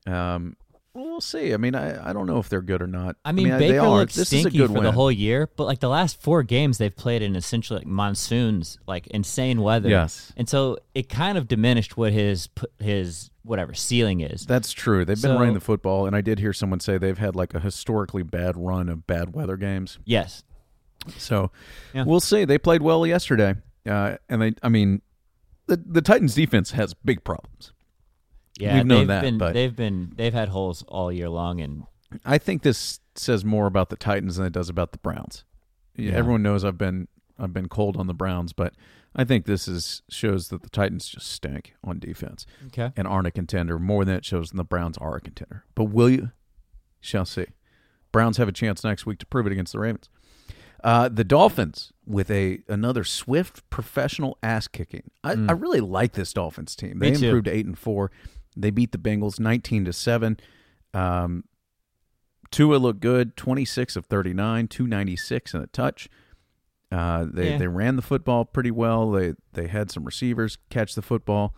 Um, 0.08 0.56
well, 0.94 1.20
see. 1.20 1.54
I 1.54 1.58
mean, 1.58 1.76
I, 1.76 2.10
I 2.10 2.14
don't 2.14 2.26
know 2.26 2.38
if 2.40 2.48
they're 2.48 2.62
good 2.62 2.82
or 2.82 2.88
not. 2.88 3.18
I 3.26 3.34
mean, 3.34 3.50
they 3.50 3.72
Baker 3.72 3.80
are. 3.82 3.98
looks 4.00 4.16
This 4.16 4.32
is 4.32 4.46
a 4.46 4.50
stinky 4.50 4.66
for 4.66 4.82
the 4.82 4.94
whole 4.94 5.12
year, 5.12 5.50
but 5.58 5.66
like 5.66 5.80
the 5.82 5.90
last 5.90 6.22
four 6.22 6.42
games 6.44 6.78
they've 6.78 6.96
played 6.96 7.22
in 7.22 7.36
essentially 7.36 7.80
like 7.80 7.88
monsoons, 7.88 8.78
like 8.88 9.08
insane 9.08 9.62
weather. 9.62 9.90
Yes. 9.90 10.32
and 10.38 10.48
so 10.48 10.78
it 10.94 11.10
kind 11.10 11.38
of 11.38 11.50
diminished 11.50 11.98
what 11.98 12.14
his 12.14 12.48
his 12.80 13.30
whatever 13.44 13.74
ceiling 13.74 14.22
is. 14.22 14.46
That's 14.46 14.72
true. 14.72 15.00
They've 15.04 15.22
been 15.22 15.32
So- 15.32 15.38
running 15.38 15.54
the 15.54 15.60
football, 15.60 16.06
and 16.08 16.16
I 16.16 16.22
did 16.22 16.40
hear 16.40 16.54
someone 16.54 16.80
say 16.80 16.98
they've 16.98 17.18
had 17.18 17.36
like 17.36 17.54
a 17.54 17.60
historically 17.60 18.24
bad 18.24 18.56
run 18.56 18.88
of 18.88 19.06
bad 19.06 19.34
weather 19.34 19.58
games. 19.58 20.00
Yes, 20.06 20.44
So 21.18 21.52
Yeah. 21.94 22.06
we'll 22.06 22.22
see. 22.22 22.46
They 22.46 22.58
played 22.58 22.82
well 22.82 23.06
yesterday, 23.06 23.56
uh, 23.86 24.16
and 24.30 24.42
they. 24.42 24.54
I 24.64 24.70
mean, 24.70 25.02
the 25.68 25.78
the 25.78 26.02
Titans 26.02 26.36
defense 26.36 26.72
has 26.72 26.94
big 26.94 27.24
problems. 27.24 27.74
yeah, 28.58 28.76
We've 28.78 28.86
known 28.86 29.00
they've 29.00 29.08
that, 29.08 29.22
been 29.22 29.38
but- 29.38 29.54
they've 29.54 29.76
been 29.76 30.14
they've 30.16 30.34
had 30.34 30.50
holes 30.50 30.84
all 30.88 31.12
year 31.12 31.30
long, 31.30 31.60
and 31.62 31.84
I 32.24 32.38
think 32.38 32.62
this 32.64 33.00
says 33.16 33.44
more 33.46 33.66
about 33.66 33.90
the 33.90 33.96
Titans 33.96 34.36
than 34.38 34.46
it 34.46 34.54
does 34.54 34.70
about 34.70 34.92
the 34.92 34.98
Browns. 35.00 35.44
Yeah, 35.96 36.12
Yeah. 36.12 36.18
Everyone 36.18 36.44
knows 36.44 36.64
I've 36.66 36.78
been 36.78 37.08
I've 37.40 37.54
been 37.54 37.68
cold 37.70 37.98
on 37.98 38.08
the 38.08 38.14
Browns, 38.14 38.54
but 38.54 38.74
I 39.16 39.24
think 39.24 39.46
this 39.46 39.68
is 39.68 40.02
shows 40.10 40.50
that 40.50 40.62
the 40.62 40.70
Titans 40.70 41.08
just 41.08 41.28
stink 41.28 41.74
on 41.84 42.00
defense 42.00 42.46
okay, 42.68 42.92
and 42.98 43.08
aren't 43.08 43.28
a 43.28 43.32
contender 43.32 43.80
more 43.80 44.04
than 44.06 44.16
it 44.16 44.26
shows 44.26 44.50
that 44.52 44.58
the 44.58 44.64
Browns 44.64 44.98
are 45.00 45.16
a 45.16 45.22
contender. 45.22 45.64
But 45.74 45.86
will 45.86 46.10
you? 46.10 46.32
Shall 47.02 47.26
see. 47.26 47.46
Browns 48.12 48.38
have 48.38 48.48
a 48.48 48.52
chance 48.54 48.84
next 48.84 49.06
week 49.06 49.20
to 49.20 49.26
prove 49.26 49.46
it 49.46 49.52
against 49.52 49.74
the 49.74 49.80
Ravens. 49.80 50.10
Uh, 50.86 51.10
the 51.10 51.24
Dolphins 51.24 51.92
with 52.06 52.30
a 52.30 52.60
another 52.70 53.04
swift 53.04 53.68
professional 53.72 54.38
ass 54.44 54.68
kicking. 54.68 55.10
I, 55.24 55.32
I 55.32 55.54
really 55.54 55.80
like 55.82 56.14
this 56.14 56.32
Dolphins 56.32 56.76
team. 56.76 57.00
They 57.00 57.08
improved 57.14 57.46
to 57.46 57.52
eight 57.52 57.66
and 57.66 57.78
four. 57.78 58.12
They 58.56 58.70
beat 58.70 58.92
the 58.92 59.00
Bengals 59.00 59.40
nineteen 59.40 59.84
to 59.86 59.92
seven. 59.94 60.38
Um, 60.94 61.46
Tua 62.52 62.76
looked 62.78 63.00
good, 63.00 63.36
twenty 63.36 63.66
six 63.66 63.96
of 63.96 64.06
thirty 64.06 64.32
nine, 64.34 64.68
two 64.68 64.86
ninety 64.86 65.16
six 65.16 65.54
and 65.56 65.64
a 65.64 65.68
touch. 65.68 66.08
Uh, 66.92 67.26
they 67.34 67.52
Yeah. 67.54 67.58
they 67.58 67.68
ran 67.68 67.96
the 67.96 68.04
football 68.04 68.46
pretty 68.46 68.72
well. 68.72 69.10
They 69.12 69.34
they 69.54 69.68
had 69.68 69.90
some 69.90 70.06
receivers 70.06 70.60
catch 70.70 70.94
the 70.94 71.02
football. 71.02 71.56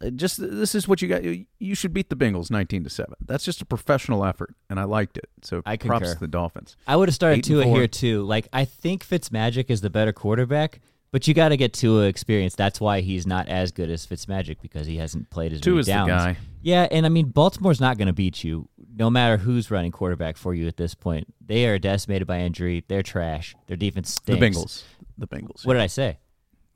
Uh, 0.00 0.10
Just 0.10 0.38
this 0.38 0.74
is 0.74 0.88
what 0.88 1.02
you 1.02 1.08
got. 1.08 1.22
You 1.58 1.74
should 1.74 1.92
beat 1.92 2.10
the 2.10 2.16
Bengals 2.16 2.50
nineteen 2.50 2.84
to 2.84 2.90
seven. 2.90 3.14
That's 3.24 3.44
just 3.44 3.60
a 3.62 3.64
professional 3.64 4.24
effort, 4.24 4.54
and 4.70 4.80
I 4.80 4.84
liked 4.84 5.16
it. 5.18 5.28
So 5.42 5.62
I 5.66 5.76
props 5.76 6.00
concur. 6.04 6.14
to 6.14 6.20
the 6.20 6.28
Dolphins. 6.28 6.76
I 6.86 6.96
would 6.96 7.08
have 7.08 7.14
started 7.14 7.44
Tua 7.44 7.64
here 7.64 7.86
too. 7.88 8.22
Like 8.22 8.48
I 8.52 8.64
think 8.64 9.06
Fitzmagic 9.06 9.66
is 9.68 9.80
the 9.80 9.90
better 9.90 10.12
quarterback, 10.12 10.80
but 11.10 11.28
you 11.28 11.34
got 11.34 11.50
to 11.50 11.56
get 11.56 11.72
Tua 11.72 12.06
experience. 12.06 12.54
That's 12.54 12.80
why 12.80 13.00
he's 13.00 13.26
not 13.26 13.48
as 13.48 13.70
good 13.72 13.90
as 13.90 14.06
Fitzmagic 14.06 14.58
because 14.62 14.86
he 14.86 14.96
hasn't 14.96 15.30
played 15.30 15.52
as 15.52 15.64
many 15.64 15.74
Tua's 15.76 15.86
the 15.86 15.92
downs. 15.92 16.08
guy. 16.08 16.36
Yeah, 16.62 16.88
and 16.90 17.04
I 17.06 17.08
mean 17.08 17.28
Baltimore's 17.30 17.80
not 17.80 17.98
going 17.98 18.06
to 18.06 18.12
beat 18.12 18.44
you, 18.44 18.68
no 18.96 19.10
matter 19.10 19.36
who's 19.36 19.70
running 19.70 19.90
quarterback 19.92 20.36
for 20.36 20.54
you 20.54 20.68
at 20.68 20.76
this 20.76 20.94
point. 20.94 21.32
They 21.44 21.66
are 21.66 21.78
decimated 21.78 22.26
by 22.26 22.38
injury. 22.40 22.84
They're 22.88 23.02
trash. 23.02 23.54
Their 23.66 23.76
defense 23.76 24.18
The. 24.24 24.34
Bengals. 24.34 24.84
The 25.18 25.26
Bengals. 25.26 25.66
What 25.66 25.74
did 25.74 25.82
I 25.82 25.88
say? 25.88 26.18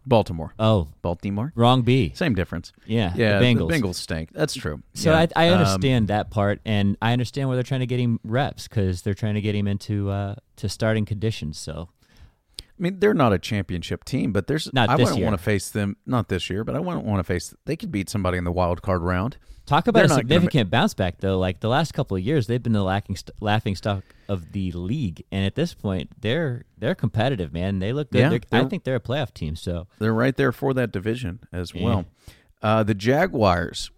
Baltimore. 0.06 0.54
Oh, 0.58 0.88
Baltimore. 1.02 1.52
wrong 1.56 1.82
B. 1.82 2.12
Same 2.14 2.34
difference. 2.34 2.72
Yeah, 2.86 3.12
Yeah, 3.16 3.38
the 3.38 3.44
Bengals. 3.44 3.70
Bengals 3.70 3.94
stink. 3.96 4.30
That's 4.32 4.54
true. 4.54 4.82
So 4.94 5.10
Yeah. 5.10 5.26
I, 5.36 5.44
I 5.46 5.48
Um, 5.48 5.58
understand 5.58 6.08
that 6.08 6.30
part, 6.30 6.60
and 6.64 6.96
I 7.02 7.12
understand 7.12 7.48
where 7.48 7.56
they're 7.56 7.62
trying 7.64 7.80
to 7.80 7.86
get 7.86 7.98
him 8.00 8.20
reps 8.24 8.68
because 8.68 9.02
they're 9.02 9.14
trying 9.14 9.34
to 9.34 9.40
get 9.40 9.54
him 9.54 9.66
into 9.66 10.10
uh, 10.10 10.36
to 10.56 10.68
starting 10.68 11.04
conditions. 11.04 11.58
So 11.58 11.88
I 12.78 12.82
mean, 12.82 12.98
they're 13.00 13.14
not 13.14 13.32
a 13.32 13.38
championship 13.38 14.04
team, 14.04 14.32
but 14.32 14.46
there's. 14.48 14.70
Not 14.72 14.90
I 14.90 14.96
wouldn't 14.96 15.16
year. 15.16 15.26
want 15.26 15.38
to 15.38 15.42
face 15.42 15.70
them. 15.70 15.96
Not 16.04 16.28
this 16.28 16.50
year, 16.50 16.62
but 16.62 16.76
I 16.76 16.80
wouldn't 16.80 17.04
want 17.06 17.20
to 17.20 17.24
face. 17.24 17.54
They 17.64 17.74
could 17.76 17.90
beat 17.90 18.10
somebody 18.10 18.36
in 18.36 18.44
the 18.44 18.52
wild 18.52 18.82
card 18.82 19.00
round. 19.02 19.38
talk 19.64 19.86
about 19.88 20.00
They're 20.00 20.04
a 20.04 20.08
not 20.08 20.14
gonna 20.16 20.28
significant 20.34 20.70
bounce 20.70 20.92
back 20.94 21.18
though. 21.20 21.38
Like 21.38 21.60
the 21.60 21.68
last 21.68 21.94
couple 21.94 22.16
of 22.18 22.22
years, 22.22 22.46
they've 22.46 22.62
been 22.62 22.74
the 22.74 22.82
lacking 22.84 23.16
st- 23.16 23.30
laughing 23.40 23.74
stock 23.76 24.04
of 24.28 24.52
the 24.52 24.70
league, 24.72 25.24
and 25.32 25.44
at 25.46 25.54
this 25.54 25.72
point, 25.74 26.10
they're 26.20 26.64
they're 26.76 26.94
competitive, 26.94 27.52
man. 27.52 27.78
They 27.78 27.92
look 27.94 28.10
good. 28.10 28.18
Yeah, 28.18 28.28
They're- 28.28 28.40
I 28.52 28.64
think 28.66 28.84
they're 28.84 28.96
a 28.96 29.00
playoff 29.00 29.32
team. 29.32 29.56
So 29.56 29.86
They're 29.98 30.12
right 30.12 30.36
there 30.36 30.52
for 30.52 30.74
that 30.74 30.92
division 30.92 31.40
as 31.52 31.72
Yeah. 31.74 31.84
well. 31.84 32.04
Uh, 32.62 32.82
the 32.82 32.94
Jaguars 32.94 33.90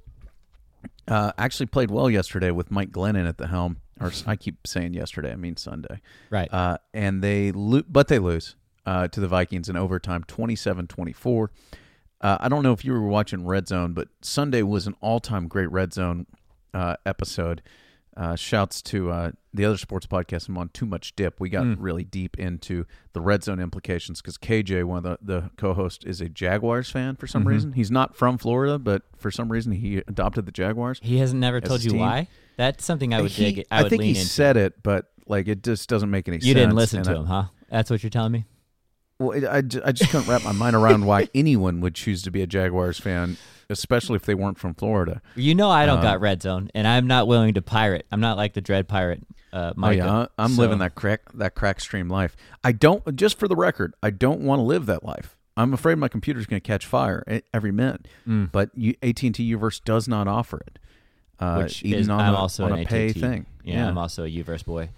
uh, 1.09 1.33
actually 1.39 1.67
played 1.67 1.91
well 1.91 2.09
yesterday 2.11 2.51
with 2.51 2.71
Mike 2.71 2.91
Glennon 2.93 3.29
at 3.29 3.39
the 3.39 3.49
helm. 3.49 3.79
Or 4.01 4.13
I 4.27 4.37
keep 4.37 4.65
saying 4.67 4.95
yesterday, 4.95 5.33
I 5.33 5.37
mean 5.37 5.57
Sunday. 5.57 6.01
right, 6.31 6.49
Uh, 6.53 6.79
and 6.95 7.21
they 7.21 7.51
lo- 7.51 7.83
but 7.89 8.07
they 8.07 8.21
lose 8.21 8.55
uh, 8.89 9.07
to 9.09 9.21
the 9.21 9.29
Vikings 9.29 9.69
in 9.69 9.77
overtime 9.77 10.25
27-24. 10.25 11.49
Uh, 12.21 12.37
I 12.41 12.49
don't 12.49 12.63
know 12.63 12.73
if 12.73 12.85
you 12.85 12.93
were 12.93 13.07
watching 13.07 13.45
Red 13.45 13.69
Zone, 13.69 13.93
but 13.93 14.09
Sunday 14.23 14.63
was 14.63 14.87
an 14.87 14.95
all-time 15.03 15.47
great 15.47 15.71
Red 15.71 15.93
Zone 15.93 16.25
uh, 16.73 16.97
episode. 17.05 17.61
Uh, 18.17 18.35
shouts 18.35 18.83
to 18.83 19.11
uh, 19.13 19.31
the 19.55 19.65
other 19.65 19.77
sports 19.77 20.05
podcast 20.07 20.49
I'm 20.49 20.59
on, 20.59 20.71
Too 20.71 20.87
Much 20.87 21.15
Dip. 21.15 21.39
We 21.39 21.51
got 21.51 21.79
really 21.79 22.03
deep 22.03 22.37
into 22.39 22.85
the 23.13 23.21
Red 23.21 23.45
Zone 23.45 23.61
implications 23.61 24.21
because 24.21 24.37
KJ, 24.39 24.83
one 24.85 24.99
of 24.99 25.03
the, 25.05 25.19
the 25.23 25.51
co-hosts, 25.57 26.05
is 26.05 26.21
a 26.21 26.29
Jaguars 26.29 26.91
fan 26.91 27.15
for 27.15 27.29
some 27.29 27.47
reason. 27.47 27.75
He's 27.75 27.91
not 27.93 28.17
from 28.17 28.37
Florida, 28.39 28.79
but 28.79 29.03
for 29.17 29.31
some 29.31 29.53
reason 29.53 29.71
he 29.73 29.99
adopted 29.99 30.47
the 30.47 30.53
Jaguars. 30.53 30.99
he 31.03 31.19
hasn't 31.19 31.39
never 31.41 31.61
told 31.61 31.85
you 31.85 31.91
team. 31.93 32.01
why. 32.01 32.27
That's 32.57 32.85
something 32.85 33.15
I 33.15 33.21
would 33.21 33.31
He- 33.31 33.53
dig. 33.53 33.67
I 33.71 33.83
would 33.83 33.91
think 33.91 34.01
lean 34.01 34.15
he 34.15 34.21
into. 34.21 34.33
said 34.33 34.57
it, 34.57 34.83
but 34.83 35.13
like 35.29 35.47
it 35.47 35.63
just 35.63 35.89
doesn't 35.89 36.11
make 36.11 36.27
any 36.27 36.39
sense. 36.39 36.47
you 36.47 36.55
didn't 36.55 36.75
listen 36.75 36.99
and 37.01 37.05
to 37.07 37.13
I- 37.13 37.17
him, 37.19 37.27
huh? 37.27 37.45
That's 37.71 37.91
what 37.91 38.03
you're 38.03 38.11
telling 38.11 38.33
me. 38.33 38.47
Well, 39.19 39.45
I, 39.47 39.59
I 39.59 39.93
just 39.93 40.11
couldn't 40.13 40.29
wrap 40.29 40.45
my 40.45 40.53
mind 40.53 40.77
around 40.77 41.05
why 41.07 41.29
anyone 41.35 41.81
would 41.81 41.95
choose 41.95 42.23
to 42.23 42.31
be 42.31 42.41
a 42.43 42.47
Jaguars 42.47 42.99
fan, 43.01 43.37
especially 43.69 44.15
if 44.17 44.25
they 44.25 44.35
weren't 44.35 44.59
from 44.59 44.75
Florida. 44.75 45.21
You 45.35 45.55
know 45.57 45.71
I 45.71 45.83
Uh, 45.83 45.87
don't 45.87 46.03
got 46.03 46.21
red 46.21 46.41
zone, 46.41 46.71
and 46.75 46.87
I'm 46.87 47.07
not 47.09 47.27
willing 47.27 47.55
to 47.55 47.63
pirate. 47.63 48.07
I'm 48.13 48.21
not 48.21 48.37
like 48.37 48.55
the 48.55 48.61
dread 48.61 48.87
pirate. 48.87 49.23
Uh, 49.53 49.73
Oh 49.83 49.91
yeah, 49.91 50.13
I- 50.13 50.29
I'm 50.39 50.51
So- 50.53 50.61
living 50.63 50.79
that 50.79 50.95
crack 50.95 51.23
that 51.35 51.55
crack 51.57 51.81
stream 51.81 52.09
life. 52.09 52.37
I 52.63 52.71
don't. 52.73 53.17
Just 53.17 53.39
for 53.41 53.49
the 53.49 53.57
record, 53.57 53.95
I 54.03 54.11
don't 54.11 54.41
want 54.41 54.61
to 54.61 54.63
live 54.63 54.87
that 54.87 55.05
life. 55.05 55.37
I'm 55.57 55.75
afraid 55.75 55.99
my 55.99 56.07
computer's 56.07 56.47
going 56.47 56.61
to 56.61 56.67
catch 56.67 56.87
fire 56.87 57.25
every 57.53 57.73
minute. 57.73 58.07
Mm. 58.29 58.53
But 58.53 58.71
AT&T 59.03 59.43
U-verse 59.43 59.81
does 59.81 60.07
not 60.07 60.29
offer 60.29 60.59
it. 60.65 60.79
Uh, 61.41 61.63
Which 61.63 61.83
even 61.83 61.99
is 61.99 62.09
on 62.09 62.21
I'm 62.21 62.35
a, 62.35 62.37
also 62.37 62.65
on 62.67 62.73
an 62.75 62.79
a 62.81 62.85
pay 62.85 63.09
AT&T. 63.09 63.19
thing. 63.21 63.47
Yeah, 63.65 63.89
I'm 63.89 63.99
also 63.99 64.23
a 64.23 64.29
U-verse 64.29 64.63
boy. 64.63 64.91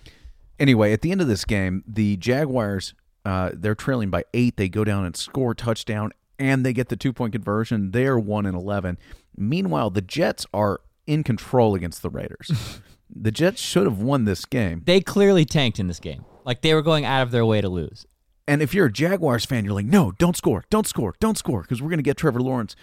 Anyway, 0.58 0.92
at 0.92 1.00
the 1.00 1.10
end 1.12 1.22
of 1.22 1.28
this 1.28 1.46
game, 1.46 1.82
the 1.88 2.18
Jaguars 2.18 2.92
uh, 3.24 3.50
they're 3.52 3.74
trailing 3.74 4.10
by 4.10 4.24
eight. 4.34 4.56
They 4.56 4.68
go 4.68 4.84
down 4.84 5.04
and 5.04 5.16
score 5.16 5.52
a 5.52 5.54
touchdown, 5.54 6.12
and 6.38 6.64
they 6.64 6.72
get 6.72 6.88
the 6.88 6.96
two 6.96 7.12
point 7.12 7.32
conversion. 7.32 7.90
They're 7.90 8.18
one 8.18 8.46
and 8.46 8.56
eleven. 8.56 8.98
Meanwhile, 9.36 9.90
the 9.90 10.00
Jets 10.00 10.46
are 10.52 10.80
in 11.06 11.22
control 11.24 11.74
against 11.74 12.02
the 12.02 12.10
Raiders. 12.10 12.80
the 13.14 13.30
Jets 13.30 13.60
should 13.60 13.84
have 13.84 14.00
won 14.00 14.24
this 14.24 14.44
game. 14.44 14.82
They 14.86 15.00
clearly 15.00 15.44
tanked 15.44 15.78
in 15.78 15.86
this 15.88 16.00
game. 16.00 16.24
Like 16.44 16.62
they 16.62 16.74
were 16.74 16.82
going 16.82 17.04
out 17.04 17.22
of 17.22 17.30
their 17.30 17.44
way 17.44 17.60
to 17.60 17.68
lose. 17.68 18.06
And 18.48 18.62
if 18.62 18.74
you're 18.74 18.86
a 18.86 18.92
Jaguars 18.92 19.44
fan, 19.44 19.64
you're 19.64 19.74
like, 19.74 19.86
no, 19.86 20.12
don't 20.12 20.36
score, 20.36 20.64
don't 20.70 20.86
score, 20.86 21.14
don't 21.20 21.38
score, 21.38 21.62
because 21.62 21.80
we're 21.80 21.88
going 21.88 21.98
to 21.98 22.02
get 22.02 22.16
Trevor 22.16 22.40
Lawrence. 22.40 22.74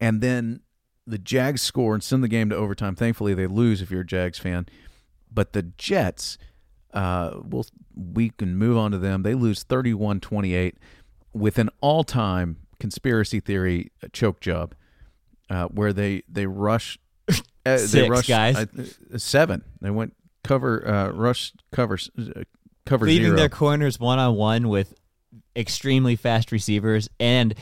And 0.00 0.20
then 0.20 0.60
the 1.06 1.18
Jags 1.18 1.62
score 1.62 1.94
and 1.94 2.02
send 2.02 2.22
the 2.22 2.28
game 2.28 2.50
to 2.50 2.56
overtime. 2.56 2.94
Thankfully, 2.94 3.34
they 3.34 3.46
lose 3.46 3.82
if 3.82 3.90
you're 3.90 4.02
a 4.02 4.06
Jags 4.06 4.38
fan. 4.38 4.66
But 5.28 5.54
the 5.54 5.62
Jets, 5.62 6.38
uh, 6.94 7.38
well, 7.44 7.66
we 7.94 8.30
can 8.30 8.56
move 8.56 8.76
on 8.76 8.90
to 8.92 8.98
them. 8.98 9.22
They 9.22 9.34
lose 9.34 9.62
31 9.62 10.20
28 10.20 10.76
with 11.32 11.58
an 11.58 11.68
all 11.80 12.04
time 12.04 12.56
conspiracy 12.80 13.40
theory 13.40 13.90
choke 14.12 14.40
job 14.40 14.74
uh, 15.50 15.66
where 15.66 15.92
they, 15.92 16.22
they 16.28 16.46
rush. 16.46 16.98
Uh, 17.28 17.34
they 17.64 17.76
Six, 17.78 18.08
rush 18.08 18.26
guys. 18.28 18.56
uh, 18.56 19.18
seven. 19.18 19.62
They 19.82 19.90
went 19.90 20.14
cover, 20.42 20.88
uh, 20.88 21.08
rush, 21.10 21.52
cover, 21.70 21.98
uh, 22.18 22.42
cover 22.86 23.04
Leaving 23.04 23.26
zero. 23.26 23.36
their 23.36 23.48
corners 23.50 24.00
one 24.00 24.18
on 24.18 24.36
one 24.36 24.68
with 24.70 24.94
extremely 25.54 26.16
fast 26.16 26.50
receivers 26.52 27.10
and 27.20 27.54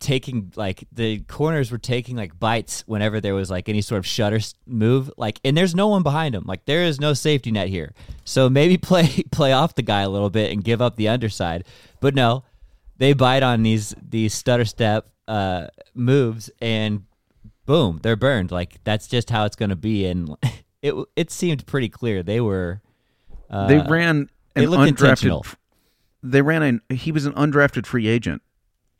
taking 0.00 0.52
like 0.56 0.84
the 0.92 1.20
corners 1.20 1.70
were 1.70 1.78
taking 1.78 2.16
like 2.16 2.38
bites 2.38 2.84
whenever 2.86 3.20
there 3.20 3.34
was 3.34 3.50
like 3.50 3.68
any 3.68 3.80
sort 3.80 3.98
of 3.98 4.06
shutter 4.06 4.38
move 4.66 5.10
like 5.16 5.40
and 5.44 5.56
there's 5.56 5.74
no 5.74 5.88
one 5.88 6.02
behind 6.02 6.34
him. 6.34 6.44
Like 6.46 6.64
there 6.66 6.84
is 6.84 7.00
no 7.00 7.14
safety 7.14 7.50
net 7.50 7.68
here. 7.68 7.92
So 8.24 8.48
maybe 8.48 8.76
play 8.78 9.24
play 9.30 9.52
off 9.52 9.74
the 9.74 9.82
guy 9.82 10.02
a 10.02 10.08
little 10.08 10.30
bit 10.30 10.52
and 10.52 10.62
give 10.62 10.80
up 10.80 10.96
the 10.96 11.08
underside. 11.08 11.64
But 12.00 12.14
no 12.14 12.44
they 12.98 13.12
bite 13.12 13.42
on 13.42 13.62
these 13.62 13.94
these 14.00 14.34
stutter 14.34 14.64
step 14.64 15.08
uh 15.26 15.68
moves 15.94 16.50
and 16.60 17.04
boom 17.66 18.00
they're 18.02 18.16
burned. 18.16 18.50
Like 18.50 18.82
that's 18.84 19.08
just 19.08 19.30
how 19.30 19.44
it's 19.44 19.56
going 19.56 19.70
to 19.70 19.76
be. 19.76 20.06
And 20.06 20.36
it 20.82 20.94
it 21.16 21.30
seemed 21.30 21.66
pretty 21.66 21.88
clear 21.88 22.22
they 22.22 22.40
were 22.40 22.80
uh, 23.50 23.66
they 23.66 23.78
ran 23.78 24.30
they 24.54 24.64
an 24.64 24.70
looked 24.70 24.88
intentional. 24.88 25.44
They 26.22 26.42
ran 26.42 26.62
an. 26.62 26.80
He 26.90 27.12
was 27.12 27.26
an 27.26 27.32
undrafted 27.34 27.86
free 27.86 28.08
agent 28.08 28.42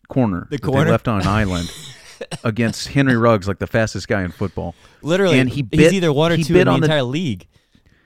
corner. 0.08 0.46
The 0.50 0.58
corner? 0.58 0.90
left 0.90 1.08
on 1.08 1.20
an 1.20 1.26
island 1.26 1.70
against 2.44 2.88
Henry 2.88 3.16
Ruggs, 3.16 3.46
like 3.48 3.58
the 3.58 3.66
fastest 3.66 4.08
guy 4.08 4.22
in 4.22 4.30
football. 4.30 4.74
Literally, 5.02 5.38
And 5.38 5.48
he 5.48 5.66
he's 5.70 5.92
either 5.92 6.12
one 6.12 6.32
or 6.32 6.36
two 6.38 6.54
bit 6.54 6.62
in 6.62 6.66
the 6.66 6.72
on 6.72 6.80
the- 6.80 6.86
entire 6.86 7.02
league. 7.02 7.46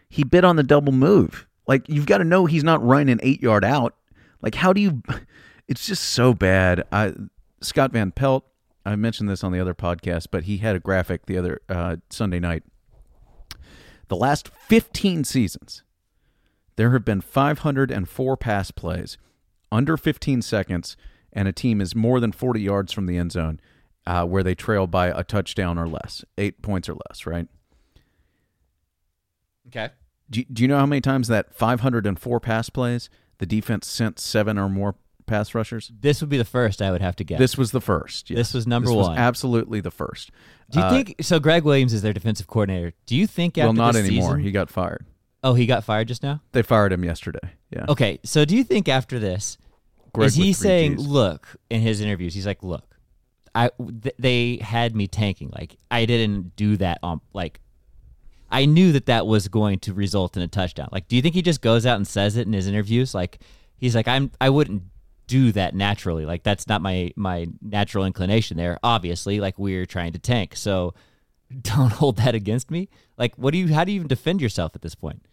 He 0.08 0.24
bit 0.24 0.44
on 0.44 0.56
the 0.56 0.62
double 0.62 0.92
move. 0.92 1.46
Like 1.66 1.88
you've 1.88 2.06
got 2.06 2.18
to 2.18 2.24
know 2.24 2.44
he's 2.46 2.64
not 2.64 2.84
running 2.84 3.10
an 3.10 3.20
eight 3.22 3.40
yard 3.40 3.64
out. 3.64 3.94
Like 4.42 4.54
how 4.54 4.72
do 4.72 4.80
you? 4.80 5.02
It's 5.68 5.86
just 5.86 6.02
so 6.04 6.34
bad. 6.34 6.84
I 6.92 7.14
Scott 7.62 7.92
Van 7.92 8.10
Pelt. 8.10 8.44
I 8.84 8.94
mentioned 8.96 9.30
this 9.30 9.42
on 9.44 9.52
the 9.52 9.60
other 9.60 9.74
podcast, 9.74 10.26
but 10.30 10.42
he 10.44 10.58
had 10.58 10.74
a 10.76 10.80
graphic 10.80 11.24
the 11.26 11.38
other 11.38 11.60
uh, 11.68 11.96
Sunday 12.10 12.40
night. 12.40 12.64
The 14.08 14.16
last 14.16 14.48
15 14.48 15.24
seasons, 15.24 15.82
there 16.76 16.90
have 16.90 17.04
been 17.04 17.20
504 17.20 18.36
pass 18.36 18.70
plays 18.72 19.16
under 19.70 19.96
15 19.96 20.42
seconds, 20.42 20.96
and 21.32 21.48
a 21.48 21.52
team 21.52 21.80
is 21.80 21.94
more 21.94 22.20
than 22.20 22.32
40 22.32 22.60
yards 22.60 22.92
from 22.92 23.06
the 23.06 23.16
end 23.16 23.32
zone 23.32 23.60
uh, 24.06 24.24
where 24.24 24.42
they 24.42 24.54
trail 24.54 24.86
by 24.86 25.06
a 25.08 25.22
touchdown 25.24 25.78
or 25.78 25.86
less, 25.88 26.24
eight 26.38 26.60
points 26.62 26.88
or 26.88 26.94
less, 27.08 27.24
right? 27.26 27.46
Okay. 29.68 29.90
Do 30.30 30.40
you, 30.40 30.46
do 30.52 30.62
you 30.62 30.68
know 30.68 30.78
how 30.78 30.86
many 30.86 31.00
times 31.00 31.28
that 31.28 31.54
504 31.54 32.40
pass 32.40 32.70
plays 32.70 33.10
the 33.38 33.46
defense 33.46 33.86
sent 33.86 34.18
seven 34.18 34.58
or 34.58 34.68
more 34.68 34.96
pass 35.26 35.54
rushers? 35.54 35.92
This 36.00 36.20
would 36.20 36.30
be 36.30 36.38
the 36.38 36.44
first 36.44 36.80
I 36.82 36.90
would 36.90 37.00
have 37.02 37.16
to 37.16 37.24
guess. 37.24 37.38
This 37.38 37.56
was 37.58 37.70
the 37.70 37.80
first. 37.80 38.30
yes. 38.30 38.36
This 38.38 38.54
was 38.54 38.66
number 38.66 38.88
This 38.88 38.96
was 38.96 39.08
one. 39.08 39.18
absolutely 39.18 39.80
the 39.80 39.90
first. 39.90 40.30
Do 40.70 40.78
you 40.78 40.84
Uh, 40.84 40.90
think 40.90 41.14
so? 41.20 41.38
Gregg 41.38 41.64
Williams 41.64 41.92
is 41.92 42.02
their 42.02 42.12
defensive 42.12 42.46
coordinator. 42.46 42.92
Do 43.06 43.14
you 43.16 43.26
think 43.26 43.58
after 43.58 43.66
Well, 43.68 43.72
not 43.74 43.94
this 43.94 44.06
anymore. 44.06 44.30
season- 44.30 44.42
He 44.44 44.50
got 44.52 44.70
fired. 44.70 45.04
oh, 45.44 45.54
he 45.54 45.66
got 45.66 45.84
fired 45.84 46.08
just 46.08 46.22
now. 46.22 46.40
They 46.52 46.62
fired 46.62 46.92
him 46.92 47.04
yesterday. 47.04 47.52
Yeah. 47.70 47.86
Okay, 47.88 48.18
so 48.24 48.44
do 48.44 48.56
you 48.56 48.64
think 48.64 48.88
after 48.88 49.18
this 49.18 49.58
Gregg 50.12 50.26
is 50.26 50.34
he 50.34 50.52
saying, 50.52 50.96
Gs. 50.96 51.06
"Look," 51.06 51.56
in 51.70 51.80
his 51.80 52.00
interviews, 52.00 52.34
he's 52.34 52.46
like, 52.46 52.62
"Look, 52.62 52.96
I 53.54 53.70
th- 53.78 54.14
they 54.18 54.58
had 54.62 54.94
me 54.94 55.06
tanking. 55.06 55.50
Like 55.52 55.76
I 55.90 56.04
didn't 56.04 56.56
do 56.56 56.76
that 56.78 56.98
on 57.02 57.20
like." 57.32 57.60
I 58.54 58.66
knew 58.66 58.92
that 58.92 59.06
that 59.06 59.26
was 59.26 59.48
going 59.48 59.78
to 59.78 59.94
result 59.94 60.36
in 60.36 60.42
a 60.42 60.46
touchdown. 60.46 60.90
Like, 60.92 61.08
do 61.08 61.16
you 61.16 61.22
think 61.22 61.34
he 61.34 61.40
just 61.40 61.62
goes 61.62 61.86
out 61.86 61.96
and 61.96 62.06
says 62.06 62.36
it 62.36 62.46
in 62.46 62.52
his 62.52 62.66
interviews? 62.66 63.14
Like, 63.14 63.38
he's 63.78 63.96
like, 63.96 64.06
I'm 64.06 64.30
I 64.42 64.50
wouldn't 64.50 64.82
do 65.32 65.50
that 65.52 65.74
naturally. 65.74 66.26
Like 66.26 66.42
that's 66.42 66.68
not 66.68 66.82
my 66.82 67.10
my 67.16 67.46
natural 67.62 68.04
inclination 68.04 68.58
there. 68.58 68.78
Obviously, 68.82 69.40
like 69.40 69.58
we're 69.58 69.86
trying 69.86 70.12
to 70.12 70.18
tank. 70.18 70.54
So 70.56 70.94
don't 71.62 71.92
hold 71.92 72.16
that 72.16 72.34
against 72.34 72.70
me. 72.70 72.88
Like 73.16 73.34
what 73.36 73.52
do 73.52 73.58
you 73.58 73.72
how 73.72 73.84
do 73.84 73.92
you 73.92 73.96
even 73.96 74.08
defend 74.08 74.42
yourself 74.42 74.72
at 74.74 74.82
this 74.82 74.94
point? 74.94 75.24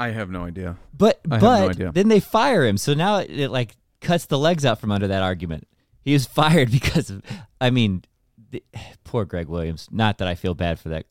I 0.00 0.12
have 0.12 0.30
no 0.30 0.44
idea. 0.44 0.78
But 0.96 1.20
I 1.30 1.34
have 1.34 1.42
no 1.42 1.48
but 1.48 1.70
idea. 1.70 1.92
then 1.92 2.08
they 2.08 2.20
fire 2.20 2.64
him. 2.64 2.78
So 2.78 2.94
now 2.94 3.18
it, 3.18 3.30
it 3.30 3.50
like 3.50 3.76
cuts 4.00 4.24
the 4.24 4.38
legs 4.38 4.64
out 4.64 4.80
from 4.80 4.90
under 4.90 5.06
that 5.08 5.22
argument. 5.22 5.68
He 6.00 6.14
was 6.14 6.24
fired 6.40 6.70
because 6.70 7.10
of 7.10 7.22
I 7.60 7.68
mean, 7.68 8.04
the, 8.50 8.64
poor 9.04 9.26
Gregg 9.26 9.48
Williams. 9.48 9.88
Not 9.90 10.16
that 10.18 10.26
I 10.26 10.34
feel 10.34 10.54
bad 10.54 10.80
for 10.80 10.88
that 10.88 11.06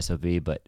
SOB, 0.00 0.44
but 0.44 0.62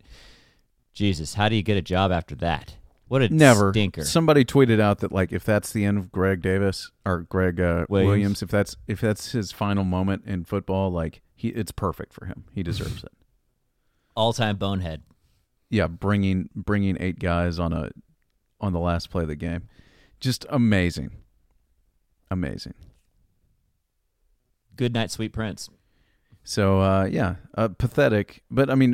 Jesus, 0.92 1.34
how 1.34 1.48
do 1.48 1.54
you 1.54 1.62
get 1.62 1.76
a 1.76 1.82
job 1.82 2.10
after 2.10 2.34
that? 2.36 2.76
What 3.06 3.22
a 3.22 3.28
Never. 3.28 3.72
stinker. 3.72 4.04
Somebody 4.04 4.44
tweeted 4.44 4.80
out 4.80 4.98
that 4.98 5.12
like 5.12 5.32
if 5.32 5.44
that's 5.44 5.72
the 5.72 5.84
end 5.84 5.98
of 5.98 6.10
Greg 6.10 6.42
Davis 6.42 6.90
or 7.04 7.22
Greg 7.28 7.60
uh, 7.60 7.86
Williams. 7.88 8.08
Williams. 8.08 8.42
if 8.42 8.50
that's 8.50 8.76
if 8.88 9.00
that's 9.00 9.30
his 9.30 9.52
final 9.52 9.84
moment 9.84 10.24
in 10.26 10.44
football, 10.44 10.90
like 10.90 11.22
he 11.36 11.50
it's 11.50 11.70
perfect 11.70 12.12
for 12.12 12.26
him. 12.26 12.44
He 12.52 12.64
deserves 12.64 13.04
it. 13.04 13.12
All 14.16 14.32
time 14.32 14.56
bonehead. 14.56 15.02
Yeah, 15.70 15.86
bringing 15.88 16.48
bringing 16.54 16.96
eight 17.00 17.18
guys 17.18 17.58
on 17.58 17.72
a 17.72 17.90
on 18.60 18.72
the 18.72 18.78
last 18.80 19.10
play 19.10 19.22
of 19.22 19.28
the 19.28 19.36
game, 19.36 19.68
just 20.20 20.46
amazing, 20.48 21.10
amazing. 22.30 22.74
Good 24.76 24.92
night, 24.94 25.10
sweet 25.10 25.32
prince. 25.32 25.68
So 26.44 26.80
uh, 26.80 27.04
yeah, 27.10 27.36
uh, 27.56 27.68
pathetic, 27.68 28.42
but 28.50 28.70
I 28.70 28.76
mean, 28.76 28.92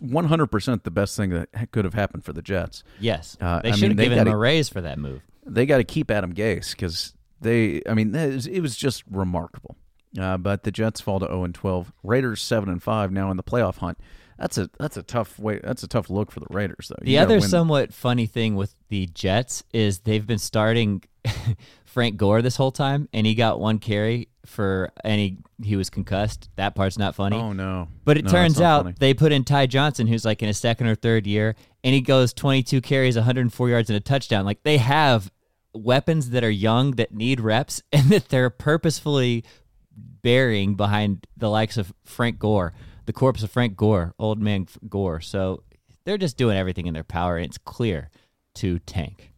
one 0.00 0.24
hundred 0.26 0.46
percent 0.48 0.84
the 0.84 0.90
best 0.90 1.16
thing 1.16 1.30
that 1.30 1.48
could 1.72 1.84
have 1.84 1.94
happened 1.94 2.24
for 2.24 2.32
the 2.32 2.42
Jets. 2.42 2.84
Yes, 3.00 3.36
Uh, 3.40 3.60
they 3.62 3.70
I 3.70 3.72
should 3.72 3.88
mean, 3.88 3.98
have 3.98 4.04
given 4.10 4.18
him 4.18 4.28
a 4.32 4.36
raise 4.36 4.68
for 4.68 4.80
that 4.82 4.98
move. 4.98 5.22
They 5.44 5.66
got 5.66 5.78
to 5.78 5.84
keep 5.84 6.10
Adam 6.10 6.32
Gase 6.34 6.70
because 6.72 7.14
they, 7.40 7.82
I 7.88 7.94
mean, 7.94 8.14
is- 8.14 8.46
it 8.46 8.60
was 8.60 8.76
just 8.76 9.02
remarkable. 9.10 9.76
Uh, 10.18 10.36
but 10.36 10.62
the 10.62 10.70
Jets 10.70 11.00
fall 11.00 11.18
to 11.20 11.26
zero 11.26 11.42
and 11.44 11.54
twelve. 11.54 11.92
Raiders 12.04 12.40
seven 12.40 12.68
and 12.68 12.80
five 12.82 13.10
now 13.10 13.30
in 13.32 13.36
the 13.36 13.42
playoff 13.42 13.78
hunt. 13.78 13.98
That's 14.38 14.58
a 14.58 14.68
that's 14.78 14.96
a 14.96 15.02
tough 15.02 15.38
way. 15.38 15.60
That's 15.62 15.82
a 15.82 15.88
tough 15.88 16.10
look 16.10 16.30
for 16.30 16.40
the 16.40 16.46
Raiders 16.50 16.88
though. 16.90 16.96
The 17.02 17.10
You 17.10 17.16
gotta 17.16 17.24
other 17.26 17.40
win- 17.40 17.48
somewhat 17.48 17.94
funny 17.94 18.26
thing 18.26 18.54
with 18.56 18.74
the 18.88 19.06
Jets 19.06 19.64
is 19.72 20.00
they've 20.00 20.26
been 20.26 20.38
starting 20.38 21.02
Frank 21.84 22.16
Gore 22.18 22.42
this 22.42 22.56
whole 22.56 22.70
time, 22.72 23.08
and 23.12 23.26
he 23.26 23.34
got 23.34 23.58
one 23.58 23.78
carry 23.78 24.28
for, 24.44 24.92
any 25.02 25.38
he 25.60 25.68
he 25.70 25.76
was 25.76 25.88
concussed. 25.90 26.50
That 26.56 26.74
part's 26.74 26.98
not 26.98 27.14
funny. 27.14 27.36
Oh 27.36 27.52
no! 27.52 27.88
But 28.04 28.18
it 28.18 28.24
No, 28.26 28.30
turns 28.30 28.60
out 28.60 28.82
funny. 28.84 28.94
they 28.98 29.14
put 29.14 29.32
in 29.32 29.42
Ty 29.44 29.66
Johnson, 29.66 30.06
who's 30.06 30.24
like 30.24 30.42
in 30.42 30.48
his 30.48 30.58
second 30.58 30.86
or 30.86 30.94
third 30.94 31.26
year, 31.26 31.56
and 31.82 31.94
he 31.94 32.00
goes 32.02 32.32
22 32.34 32.80
carries, 32.82 33.16
104 33.16 33.68
yards, 33.70 33.88
and 33.90 33.96
a 33.96 34.00
touchdown. 34.00 34.44
Like 34.44 34.62
they 34.62 34.76
have 34.76 35.32
weapons 35.72 36.30
that 36.30 36.44
are 36.44 36.50
young 36.50 36.92
that 36.92 37.14
need 37.14 37.40
reps, 37.40 37.82
and 37.92 38.10
that 38.10 38.28
they're 38.28 38.50
purposefully 38.50 39.44
burying 40.22 40.74
behind 40.74 41.26
the 41.36 41.48
likes 41.48 41.76
of 41.76 41.92
Frank 42.04 42.38
Gore, 42.38 42.72
the 43.06 43.12
corpse 43.12 43.42
of 43.42 43.50
Frank 43.50 43.76
Gore, 43.76 44.14
old 44.18 44.40
man 44.40 44.66
Gore. 44.88 45.20
So 45.20 45.62
they're 46.04 46.18
just 46.18 46.36
doing 46.36 46.56
everything 46.56 46.86
in 46.86 46.94
their 46.94 47.04
power, 47.04 47.36
and 47.36 47.46
it's 47.46 47.58
clear 47.58 48.10
to 48.56 48.78
tank. 48.80 49.32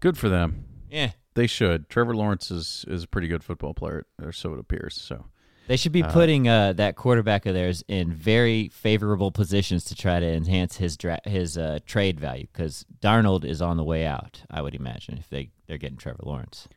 good 0.00 0.16
for 0.18 0.28
them. 0.28 0.64
Yeah. 0.90 1.12
They 1.34 1.46
should. 1.46 1.88
Trevor 1.88 2.14
Lawrence 2.14 2.50
is 2.50 2.84
is 2.88 3.04
a 3.04 3.08
pretty 3.08 3.28
good 3.28 3.42
football 3.42 3.72
player, 3.72 4.06
or 4.20 4.32
so 4.32 4.52
it 4.52 4.60
appears. 4.60 4.94
So 4.94 5.24
They 5.66 5.78
should 5.78 5.92
be 5.92 6.02
putting 6.02 6.46
uh, 6.46 6.74
that 6.74 6.94
quarterback 6.96 7.46
of 7.46 7.54
theirs 7.54 7.82
in 7.88 8.12
very 8.12 8.68
favorable 8.68 9.30
positions 9.32 9.84
to 9.84 9.94
try 9.94 10.20
to 10.20 10.26
enhance 10.26 10.76
his 10.76 10.98
dra- 10.98 11.20
his 11.24 11.56
uh, 11.56 11.78
trade 11.86 12.20
value 12.20 12.46
because 12.52 12.84
Darnold 13.00 13.44
is 13.46 13.62
on 13.62 13.78
the 13.78 13.84
way 13.84 14.04
out. 14.04 14.42
I 14.50 14.60
would 14.60 14.74
imagine 14.74 15.16
if 15.16 15.30
they 15.30 15.50
they're 15.66 15.78
getting 15.78 15.96
Trevor 15.96 16.22
Lawrence. 16.24 16.68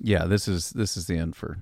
yeah, 0.00 0.24
this 0.24 0.48
is 0.48 0.70
this 0.70 0.96
is 0.96 1.06
the 1.06 1.18
end 1.18 1.36
for 1.36 1.58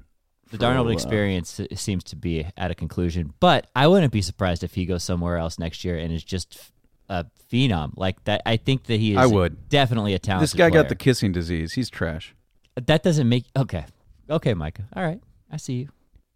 The 0.51 0.59
Darnold 0.59 0.93
experience 0.93 1.61
seems 1.75 2.03
to 2.05 2.17
be 2.17 2.47
at 2.57 2.71
a 2.71 2.75
conclusion, 2.75 3.33
but 3.41 3.69
I 3.77 3.87
wouldn't 3.87 4.13
be 4.13 4.23
surprised 4.23 4.65
if 4.65 4.75
he 4.75 4.85
goes 4.85 5.05
somewhere 5.05 5.37
else 5.37 5.59
next 5.59 5.85
year 5.85 5.97
and 5.97 6.13
is 6.13 6.25
just 6.25 6.73
a 7.09 7.27
phenom 7.51 7.93
like 7.97 8.25
that. 8.25 8.43
I 8.45 8.57
think 8.57 8.85
that 8.85 8.99
he 8.99 9.13
is. 9.13 9.19
I 9.19 9.27
would. 9.27 9.69
definitely 9.69 10.15
a 10.15 10.19
talented. 10.19 10.45
This 10.49 10.55
guy 10.55 10.71
got 10.71 10.89
the 10.89 10.97
kissing 10.97 11.33
disease. 11.33 11.75
He's 11.75 11.89
trash. 11.89 12.35
That 12.75 13.03
doesn't 13.03 13.29
make 13.29 13.45
okay. 13.57 13.85
Okay, 14.29 14.55
Micah. 14.55 14.87
All 14.95 15.05
right, 15.05 15.21
I 15.51 15.57
see 15.57 15.75
you. 15.75 15.89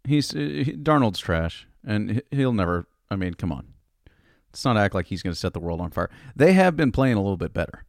He's 0.05 0.33
uh, 0.35 0.39
he, 0.39 0.73
Darnold's 0.77 1.19
trash, 1.19 1.67
and 1.85 2.11
he- 2.11 2.21
he'll 2.37 2.53
never. 2.53 2.87
I 3.09 3.15
mean, 3.15 3.33
come 3.33 3.51
on. 3.51 3.67
Let's 4.51 4.63
not 4.63 4.77
act 4.77 4.95
like 4.95 5.07
he's 5.07 5.21
going 5.21 5.33
to 5.33 5.39
set 5.39 5.51
the 5.53 5.59
world 5.59 5.81
on 5.81 5.91
fire. 5.91 6.09
They 6.35 6.53
have 6.53 6.77
been 6.77 6.91
playing 6.93 7.15
a 7.15 7.21
little 7.21 7.35
bit 7.37 7.53
better. 7.53 7.83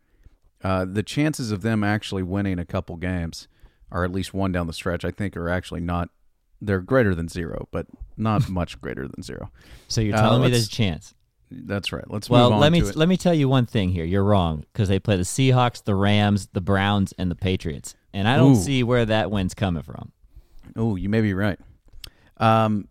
Uh, 0.65 0.85
the 0.85 1.03
chances 1.03 1.53
of 1.53 1.63
them 1.63 1.85
actually 1.85 2.25
winning 2.25 2.59
a 2.59 2.65
couple 2.65 2.97
games, 2.97 3.47
or 3.91 4.05
at 4.05 4.13
least 4.13 4.35
one 4.35 4.53
down 4.53 4.67
the 4.67 4.73
stretch, 4.73 5.05
I 5.05 5.11
think, 5.11 5.37
are 5.37 5.49
actually 5.49 5.81
not. 5.81 6.11
They're 6.61 6.81
greater 6.81 7.15
than 7.15 7.29
zero, 7.29 7.69
but 7.71 7.87
not 8.17 8.49
much 8.49 8.81
greater 8.81 9.07
than 9.07 9.23
zero. 9.23 9.51
So 9.89 10.01
you're 10.01 10.17
Uh, 10.17 10.21
telling 10.23 10.43
me 10.43 10.51
there's 10.51 10.67
a 10.67 10.71
chance. 10.71 11.15
That's 11.51 11.93
right. 11.93 12.05
Let's 12.11 12.29
Well, 12.29 12.45
move 12.51 12.55
on 12.55 12.61
let 12.61 12.73
me 12.73 12.83
let 12.83 13.09
me 13.09 13.17
tell 13.17 13.35
you 13.35 13.49
one 13.49 13.67
thing 13.67 13.91
here. 13.91 14.05
You're 14.05 14.25
wrong 14.25 14.65
because 14.73 14.89
they 14.89 14.99
play 14.99 15.17
the 15.17 15.23
Seahawks, 15.23 15.85
the 15.85 15.95
Rams, 15.95 16.49
the 16.53 16.61
Browns, 16.61 17.15
and 17.19 17.31
the 17.31 17.37
Patriots, 17.37 17.95
and 18.13 18.27
I 18.27 18.37
don't 18.37 18.53
Ooh. 18.57 18.61
see 18.61 18.83
where 18.83 19.05
that 19.05 19.31
win's 19.31 19.55
coming 19.55 19.85
from. 19.85 20.11
Oh, 20.75 20.97
you 20.97 21.09
may 21.09 21.21
be 21.21 21.35
right. 21.35 21.59
Um, 22.39 22.89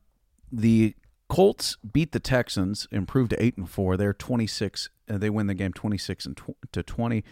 the 0.52 0.96
Colts 1.28 1.78
beat 1.92 2.12
the 2.14 2.20
Texans, 2.20 2.88
improved 2.92 3.32
to 3.32 3.44
eight 3.44 3.58
and 3.58 3.70
four. 3.70 3.98
They're 3.98 4.14
twenty 4.14 4.48
six. 4.48 4.90
Uh, 5.10 5.18
they 5.18 5.30
win 5.30 5.48
the 5.48 5.54
game 5.54 5.74
twenty 5.74 5.98
six 5.98 6.26
and 6.26 6.38
tw- 6.38 6.56
to 6.72 6.82
twenty. 6.84 7.24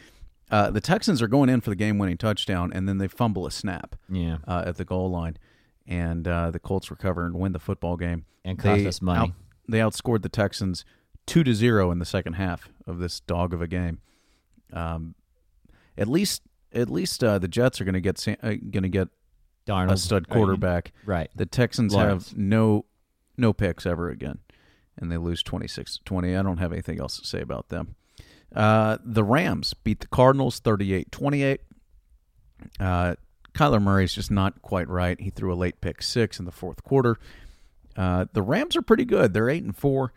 Uh, 0.51 0.69
the 0.69 0.82
Texans 0.82 1.21
are 1.21 1.27
going 1.27 1.49
in 1.49 1.62
for 1.62 1.69
the 1.71 1.75
game 1.75 1.97
winning 1.97 2.17
touchdown, 2.17 2.71
and 2.73 2.88
then 2.88 2.97
they 2.99 3.08
fumble 3.08 3.45
a 3.47 3.51
snap 3.51 3.95
Yeah, 4.10 4.38
uh, 4.47 4.63
at 4.65 4.77
the 4.77 4.86
goal 4.86 5.10
line, 5.10 5.38
and 5.88 6.27
uh, 6.27 6.51
the 6.51 6.60
Colts 6.60 6.91
recover 6.91 7.25
and 7.25 7.36
win 7.36 7.51
the 7.53 7.60
football 7.60 7.97
game. 7.97 8.25
and 8.45 8.60
cost 8.60 8.82
They 8.82 8.88
us 8.88 9.01
money. 9.01 9.19
out- 9.29 9.32
they 9.67 9.79
outscored 9.79 10.21
the 10.21 10.29
Texans 10.29 10.84
two 11.25 11.43
to 11.45 11.53
zero 11.53 11.89
in 11.91 11.99
the 11.99 12.06
second 12.06 12.34
half 12.34 12.69
of 12.86 12.99
this 12.99 13.21
dog 13.21 13.53
of 13.53 13.62
a 13.62 13.67
game. 13.67 13.99
Um, 14.73 15.15
at 15.97 16.08
least, 16.10 16.41
at 16.73 16.89
least 16.89 17.23
uh, 17.23 17.39
the 17.39 17.47
Jets 17.47 17.79
are 17.79 17.86
going 17.86 17.93
to 17.93 18.01
get 18.01 18.27
uh, 18.27 18.49
going 18.69 18.84
to 18.84 18.89
get 18.89 19.08
Darnold, 19.65 19.91
a 19.93 19.97
stud 19.97 20.27
quarterback. 20.29 20.91
right? 21.06 21.29
The 21.36 21.45
Texans 21.45 21.93
Lawrence. 21.93 22.29
have 22.32 22.38
no 22.38 22.86
no 23.38 23.53
picks 23.53 23.86
ever 23.86 24.10
again, 24.10 24.39
and 24.97 25.10
they 25.12 25.17
lose 25.17 25.41
26-20. 25.43 26.38
I 26.38 26.43
don't 26.43 26.58
have 26.58 26.71
anything 26.73 26.99
else 26.99 27.17
to 27.19 27.25
say 27.25 27.39
about 27.41 27.69
them. 27.69 27.95
Uh, 28.56 28.98
the 29.04 29.24
Rams 29.24 29.74
beat 29.74 30.00
the 30.02 30.08
Cardinals 30.08 30.60
38-28. 30.62 31.58
Uh, 32.80 33.16
Kyler 33.54 33.82
Murray's 33.82 34.13
just 34.13 34.32
not 34.32 34.62
quite 34.62 34.88
right. 34.88 35.20
He 35.20 35.30
threw 35.30 35.54
a 35.54 35.56
late 35.56 35.82
pick 35.82 36.02
six 36.02 36.39
in 36.39 36.46
the 36.46 36.52
fourth 36.52 36.84
quarter. 36.84 37.18
Uh, 37.96 38.26
the 38.34 38.42
Rams 38.42 38.76
are 38.76 38.82
pretty 38.82 39.06
good. 39.06 39.34
They're 39.34 39.50
8 39.50 39.63
and 39.63 39.78
4. 39.78 40.13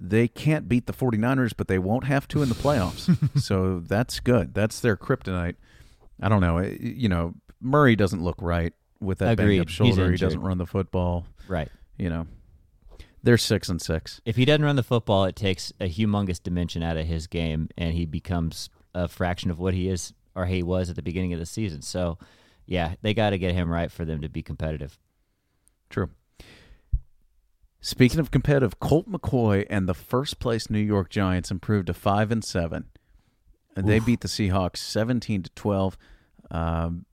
They 0.00 0.26
can't 0.26 0.68
beat 0.68 0.86
the 0.86 0.92
49ers, 0.92 1.52
but 1.56 1.68
they 1.68 1.78
won't 1.78 2.04
have 2.04 2.26
to 2.28 2.42
in 2.42 2.48
the 2.48 2.54
playoffs. 2.54 3.40
so 3.40 3.80
that's 3.80 4.20
good. 4.20 4.54
That's 4.54 4.80
their 4.80 4.96
kryptonite. 4.96 5.56
I 6.20 6.28
don't 6.28 6.40
know. 6.40 6.58
You 6.60 7.08
know, 7.08 7.34
Murray 7.60 7.94
doesn't 7.94 8.22
look 8.22 8.36
right 8.40 8.72
with 9.00 9.18
that 9.18 9.32
Agreed. 9.32 9.58
banged 9.58 9.60
up 9.62 9.68
shoulder. 9.68 10.10
He 10.10 10.16
doesn't 10.16 10.40
run 10.40 10.58
the 10.58 10.66
football. 10.66 11.26
Right. 11.46 11.68
You 11.98 12.08
know, 12.08 12.26
they're 13.22 13.38
six 13.38 13.68
and 13.68 13.80
six. 13.80 14.20
If 14.24 14.36
he 14.36 14.44
doesn't 14.44 14.64
run 14.64 14.76
the 14.76 14.82
football, 14.82 15.24
it 15.24 15.36
takes 15.36 15.72
a 15.80 15.88
humongous 15.88 16.42
dimension 16.42 16.82
out 16.82 16.96
of 16.96 17.06
his 17.06 17.26
game, 17.26 17.68
and 17.76 17.94
he 17.94 18.06
becomes 18.06 18.68
a 18.94 19.08
fraction 19.08 19.50
of 19.50 19.58
what 19.58 19.74
he 19.74 19.88
is 19.88 20.12
or 20.34 20.46
he 20.46 20.62
was 20.62 20.90
at 20.90 20.96
the 20.96 21.02
beginning 21.02 21.32
of 21.32 21.38
the 21.38 21.46
season. 21.46 21.82
So, 21.82 22.18
yeah, 22.66 22.94
they 23.02 23.14
got 23.14 23.30
to 23.30 23.38
get 23.38 23.54
him 23.54 23.70
right 23.70 23.92
for 23.92 24.04
them 24.04 24.22
to 24.22 24.28
be 24.28 24.42
competitive. 24.42 24.98
True. 25.90 26.10
Speaking 27.80 28.20
of 28.20 28.30
competitive, 28.30 28.78
Colt 28.78 29.10
McCoy 29.10 29.66
and 29.68 29.88
the 29.88 29.94
first 29.94 30.38
place 30.38 30.70
New 30.70 30.78
York 30.78 31.10
Giants 31.10 31.50
improved 31.50 31.88
to 31.88 31.94
five 31.94 32.30
and 32.30 32.44
seven. 32.44 32.86
And 33.74 33.88
They 33.88 33.98
beat 33.98 34.20
the 34.20 34.28
Seahawks 34.28 34.76
seventeen 34.76 35.42
to 35.42 35.50
twelve. 35.54 35.96
Um, 36.50 37.06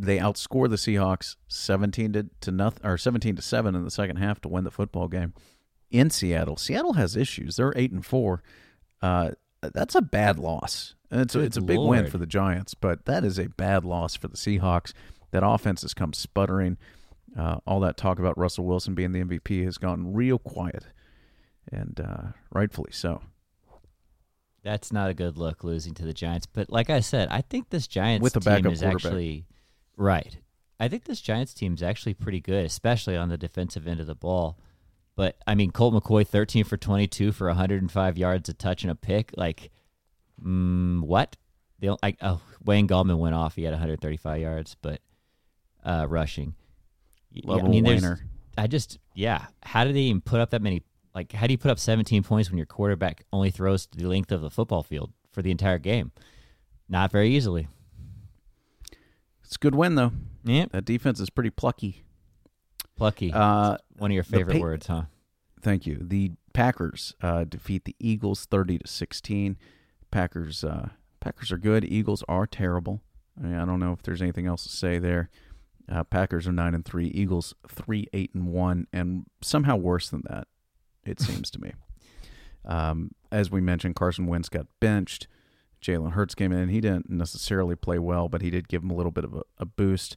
they 0.00 0.18
outscore 0.18 0.68
the 0.68 0.76
Seahawks 0.76 1.36
seventeen 1.48 2.12
to, 2.14 2.26
to 2.40 2.50
nothing 2.50 2.84
or 2.86 2.96
seventeen 2.96 3.36
to 3.36 3.42
seven 3.42 3.74
in 3.74 3.84
the 3.84 3.90
second 3.90 4.16
half 4.16 4.40
to 4.42 4.48
win 4.48 4.64
the 4.64 4.70
football 4.70 5.08
game 5.08 5.34
in 5.90 6.10
Seattle. 6.10 6.56
Seattle 6.56 6.94
has 6.94 7.16
issues. 7.16 7.56
They're 7.56 7.72
eight 7.76 7.92
and 7.92 8.04
four. 8.04 8.42
Uh, 9.02 9.32
that's 9.60 9.94
a 9.94 10.02
bad 10.02 10.38
loss. 10.38 10.94
And 11.10 11.20
it's 11.20 11.34
Good 11.34 11.44
it's 11.44 11.56
a 11.56 11.62
big 11.62 11.78
win 11.78 12.06
for 12.08 12.18
the 12.18 12.26
Giants, 12.26 12.74
but 12.74 13.04
that 13.06 13.24
is 13.24 13.38
a 13.38 13.48
bad 13.48 13.84
loss 13.84 14.14
for 14.14 14.28
the 14.28 14.36
Seahawks. 14.36 14.92
That 15.32 15.46
offense 15.46 15.82
has 15.82 15.92
come 15.94 16.12
sputtering. 16.12 16.78
Uh, 17.36 17.58
all 17.66 17.80
that 17.80 17.96
talk 17.96 18.18
about 18.18 18.38
Russell 18.38 18.64
Wilson 18.64 18.94
being 18.94 19.12
the 19.12 19.22
MVP 19.22 19.64
has 19.64 19.78
gone 19.78 20.12
real 20.12 20.38
quiet, 20.38 20.86
and 21.70 22.00
uh, 22.00 22.32
rightfully 22.52 22.90
so. 22.92 23.22
That's 24.62 24.92
not 24.92 25.10
a 25.10 25.14
good 25.14 25.38
look 25.38 25.64
losing 25.64 25.94
to 25.94 26.04
the 26.04 26.12
Giants. 26.12 26.46
But 26.46 26.70
like 26.70 26.90
I 26.90 27.00
said, 27.00 27.28
I 27.30 27.40
think 27.40 27.70
this 27.70 27.86
Giants 27.86 28.22
With 28.22 28.36
a 28.36 28.40
team 28.40 28.52
backup 28.54 28.72
is 28.72 28.80
quarterback. 28.80 29.04
actually 29.06 29.46
right. 29.96 30.36
I 30.78 30.88
think 30.88 31.04
this 31.04 31.20
Giants 31.20 31.52
team 31.52 31.74
is 31.74 31.82
actually 31.82 32.14
pretty 32.14 32.40
good, 32.40 32.64
especially 32.64 33.16
on 33.16 33.28
the 33.28 33.36
defensive 33.36 33.86
end 33.86 34.00
of 34.00 34.06
the 34.06 34.14
ball. 34.14 34.58
But 35.14 35.36
I 35.46 35.54
mean, 35.54 35.70
Colt 35.70 35.92
McCoy, 35.92 36.26
thirteen 36.26 36.64
for 36.64 36.76
twenty-two 36.76 37.32
for 37.32 37.48
105 37.48 38.16
yards, 38.16 38.48
a 38.48 38.54
touch 38.54 38.82
and 38.82 38.90
a 38.90 38.94
pick. 38.94 39.32
Like, 39.36 39.70
mm, 40.42 41.02
what? 41.02 41.36
The 41.80 41.96
like 42.02 42.16
oh, 42.22 42.40
Wayne 42.64 42.88
Gallman 42.88 43.18
went 43.18 43.34
off. 43.34 43.56
He 43.56 43.64
had 43.64 43.72
135 43.72 44.40
yards, 44.40 44.76
but 44.80 45.00
uh, 45.84 46.06
rushing. 46.08 46.54
Yeah, 47.32 47.56
I 47.56 47.62
mean, 47.62 47.84
there's- 47.84 48.20
I 48.56 48.66
just 48.66 48.98
yeah. 49.14 49.46
How 49.62 49.84
did 49.84 49.94
they 49.94 50.00
even 50.00 50.20
put 50.20 50.40
up 50.40 50.50
that 50.50 50.62
many? 50.62 50.82
Like, 51.14 51.32
how 51.32 51.46
do 51.46 51.52
you 51.52 51.58
put 51.58 51.70
up 51.70 51.78
17 51.78 52.22
points 52.22 52.50
when 52.50 52.56
your 52.56 52.66
quarterback 52.66 53.24
only 53.32 53.50
throws 53.50 53.88
the 53.90 54.06
length 54.06 54.30
of 54.30 54.42
the 54.42 54.50
football 54.50 54.82
field 54.82 55.12
for 55.32 55.42
the 55.42 55.50
entire 55.50 55.78
game? 55.78 56.12
Not 56.88 57.10
very 57.10 57.30
easily. 57.30 57.68
It's 59.50 59.56
a 59.56 59.58
good 59.58 59.74
win 59.74 59.96
though. 59.96 60.12
Yeah, 60.44 60.66
That 60.70 60.84
defense 60.84 61.18
is 61.18 61.28
pretty 61.28 61.50
plucky. 61.50 62.04
plucky. 62.96 63.32
Uh, 63.32 63.78
One 63.98 64.12
of 64.12 64.14
your 64.14 64.22
favorite 64.22 64.54
Pa- 64.54 64.60
words, 64.60 64.86
huh? 64.86 65.02
thank 65.60 65.86
you. 65.86 65.98
The 66.00 66.32
Packers 66.52 67.14
uh, 67.20 67.42
defeat 67.44 67.84
the 67.84 67.96
Eagles 67.98 68.44
thirty 68.46 68.78
to 68.78 68.86
sixteen. 68.86 69.58
Packers 70.12 70.62
uh, 70.62 70.90
Packers 71.18 71.50
are 71.50 71.58
good. 71.58 71.84
Eagles 71.84 72.22
are 72.28 72.46
terrible. 72.46 73.02
I, 73.36 73.42
mean, 73.46 73.54
I 73.56 73.64
don't 73.64 73.80
know 73.80 73.92
if 73.92 74.02
there's 74.02 74.22
anything 74.22 74.46
else 74.46 74.62
to 74.62 74.68
say 74.68 75.00
there. 75.00 75.30
Uh, 75.90 76.04
Packers 76.04 76.46
are 76.46 76.52
nine 76.52 76.72
and 76.76 76.84
three. 76.84 77.08
Eagles 77.08 77.52
three 77.68 78.06
eight 78.12 78.32
and 78.32 78.46
one, 78.52 78.86
and 78.92 79.24
somehow 79.42 79.74
worse 79.74 80.08
than 80.08 80.22
that. 80.30 80.46
It 81.04 81.18
seems 81.20 81.50
to 81.50 81.60
me. 81.60 81.72
Um, 82.62 83.12
as 83.32 83.50
we 83.50 83.62
mentioned, 83.62 83.96
Carson 83.96 84.26
Wentz 84.26 84.50
got 84.50 84.66
benched. 84.80 85.26
Jalen 85.82 86.12
Hurts 86.12 86.34
came 86.34 86.52
in. 86.52 86.68
He 86.68 86.80
didn't 86.80 87.08
necessarily 87.10 87.74
play 87.76 87.98
well, 87.98 88.28
but 88.28 88.42
he 88.42 88.50
did 88.50 88.68
give 88.68 88.82
him 88.82 88.90
a 88.90 88.94
little 88.94 89.12
bit 89.12 89.24
of 89.24 89.34
a, 89.34 89.42
a 89.58 89.64
boost. 89.64 90.16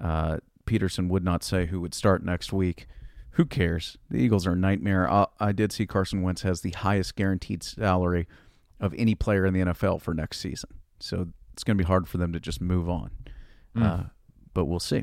Uh, 0.00 0.38
Pederson 0.66 1.08
would 1.08 1.24
not 1.24 1.42
say 1.42 1.66
who 1.66 1.80
would 1.80 1.94
start 1.94 2.24
next 2.24 2.52
week. 2.52 2.86
Who 3.32 3.44
cares? 3.44 3.96
The 4.10 4.18
Eagles 4.18 4.46
are 4.46 4.52
a 4.52 4.56
nightmare. 4.56 5.10
I, 5.10 5.26
I 5.40 5.52
did 5.52 5.72
see 5.72 5.86
Carson 5.86 6.22
Wentz 6.22 6.42
has 6.42 6.60
the 6.60 6.70
highest 6.70 7.16
guaranteed 7.16 7.62
salary 7.62 8.26
of 8.80 8.94
any 8.96 9.14
player 9.14 9.44
in 9.46 9.54
the 9.54 9.60
NFL 9.60 10.00
for 10.00 10.14
next 10.14 10.38
season. 10.40 10.70
So 11.00 11.28
it's 11.52 11.64
going 11.64 11.76
to 11.76 11.82
be 11.82 11.86
hard 11.86 12.08
for 12.08 12.18
them 12.18 12.32
to 12.32 12.40
just 12.40 12.60
move 12.60 12.88
on. 12.88 13.10
Uh, 13.76 14.04
but 14.52 14.66
we'll 14.66 14.80
see. 14.80 15.02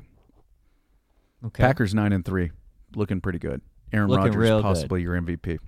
Okay. 1.45 1.63
Packers 1.63 1.93
nine 1.93 2.13
and 2.13 2.23
three, 2.23 2.51
looking 2.95 3.19
pretty 3.19 3.39
good. 3.39 3.61
Aaron 3.91 4.09
Rodgers 4.09 4.35
real 4.35 4.59
good. 4.59 4.63
possibly 4.63 5.01
your 5.01 5.19
MVP. 5.19 5.59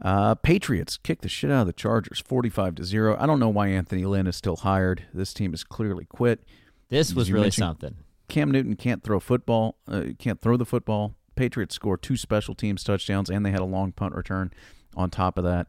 Uh, 0.00 0.34
Patriots 0.36 0.96
kick 0.96 1.22
the 1.22 1.28
shit 1.28 1.50
out 1.50 1.62
of 1.62 1.66
the 1.66 1.72
Chargers, 1.72 2.20
forty-five 2.20 2.76
to 2.76 2.84
zero. 2.84 3.16
I 3.18 3.26
don't 3.26 3.40
know 3.40 3.48
why 3.48 3.68
Anthony 3.68 4.04
Lynn 4.04 4.26
is 4.26 4.36
still 4.36 4.56
hired. 4.56 5.04
This 5.12 5.34
team 5.34 5.52
has 5.52 5.64
clearly 5.64 6.04
quit. 6.04 6.44
This 6.88 7.14
was 7.14 7.32
really 7.32 7.50
something. 7.50 7.96
Cam 8.28 8.50
Newton 8.50 8.76
can't 8.76 9.02
throw 9.02 9.20
football. 9.20 9.76
Uh, 9.88 10.04
can't 10.18 10.40
throw 10.40 10.56
the 10.56 10.66
football. 10.66 11.14
Patriots 11.34 11.74
score 11.74 11.96
two 11.96 12.16
special 12.16 12.54
teams 12.54 12.84
touchdowns, 12.84 13.30
and 13.30 13.44
they 13.44 13.50
had 13.50 13.60
a 13.60 13.64
long 13.64 13.92
punt 13.92 14.14
return. 14.14 14.52
On 14.96 15.10
top 15.10 15.38
of 15.38 15.44
that, 15.44 15.68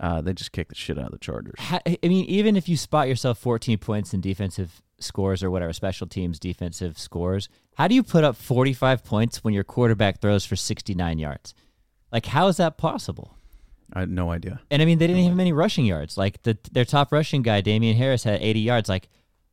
uh, 0.00 0.20
they 0.20 0.32
just 0.32 0.52
kicked 0.52 0.70
the 0.70 0.74
shit 0.74 0.98
out 0.98 1.06
of 1.06 1.12
the 1.12 1.18
Chargers. 1.18 1.54
I 1.58 1.98
mean, 2.02 2.24
even 2.26 2.56
if 2.56 2.68
you 2.68 2.76
spot 2.76 3.08
yourself 3.08 3.38
14 3.38 3.78
points 3.78 4.12
in 4.12 4.20
defensive 4.20 4.82
scores 4.98 5.42
or 5.42 5.50
whatever, 5.50 5.72
special 5.72 6.06
teams 6.06 6.38
defensive 6.38 6.98
scores, 6.98 7.48
how 7.76 7.88
do 7.88 7.94
you 7.94 8.02
put 8.02 8.24
up 8.24 8.36
45 8.36 9.04
points 9.04 9.44
when 9.44 9.54
your 9.54 9.64
quarterback 9.64 10.20
throws 10.20 10.44
for 10.44 10.56
69 10.56 11.18
yards? 11.18 11.54
Like, 12.10 12.26
how 12.26 12.48
is 12.48 12.56
that 12.56 12.76
possible? 12.76 13.36
I 13.94 14.00
had 14.00 14.10
no 14.10 14.30
idea. 14.30 14.60
And 14.70 14.82
I 14.82 14.84
mean, 14.84 14.98
they 14.98 15.06
didn't 15.06 15.24
have 15.24 15.36
many 15.36 15.52
rushing 15.52 15.86
yards. 15.86 16.18
Like 16.18 16.42
the 16.42 16.58
their 16.72 16.84
top 16.84 17.12
rushing 17.12 17.42
guy, 17.42 17.60
Damien 17.60 17.96
Harris, 17.96 18.24
had 18.24 18.42
80 18.42 18.60
yards. 18.60 18.88
Like, 18.88 19.08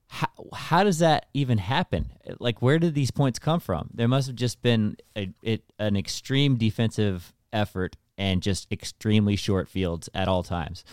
how 0.08 0.27
how 0.54 0.84
does 0.84 0.99
that 0.99 1.27
even 1.34 1.60
happen? 1.60 2.12
Like, 2.39 2.62
where 2.62 2.80
did 2.80 2.95
these 2.95 3.12
points 3.12 3.39
come 3.39 3.60
from? 3.60 3.89
There 3.93 4.08
must 4.08 4.27
have 4.27 4.36
just 4.36 4.62
been 4.62 4.97
a, 5.15 5.30
it, 5.43 5.63
an 5.77 5.95
extreme 5.95 6.56
defensive 6.56 7.34
effort 7.54 7.97
and 8.17 8.41
just 8.41 8.71
extremely 8.71 9.36
short 9.36 9.69
fields 9.69 10.10
at 10.13 10.27
all 10.27 10.43
times. 10.43 10.84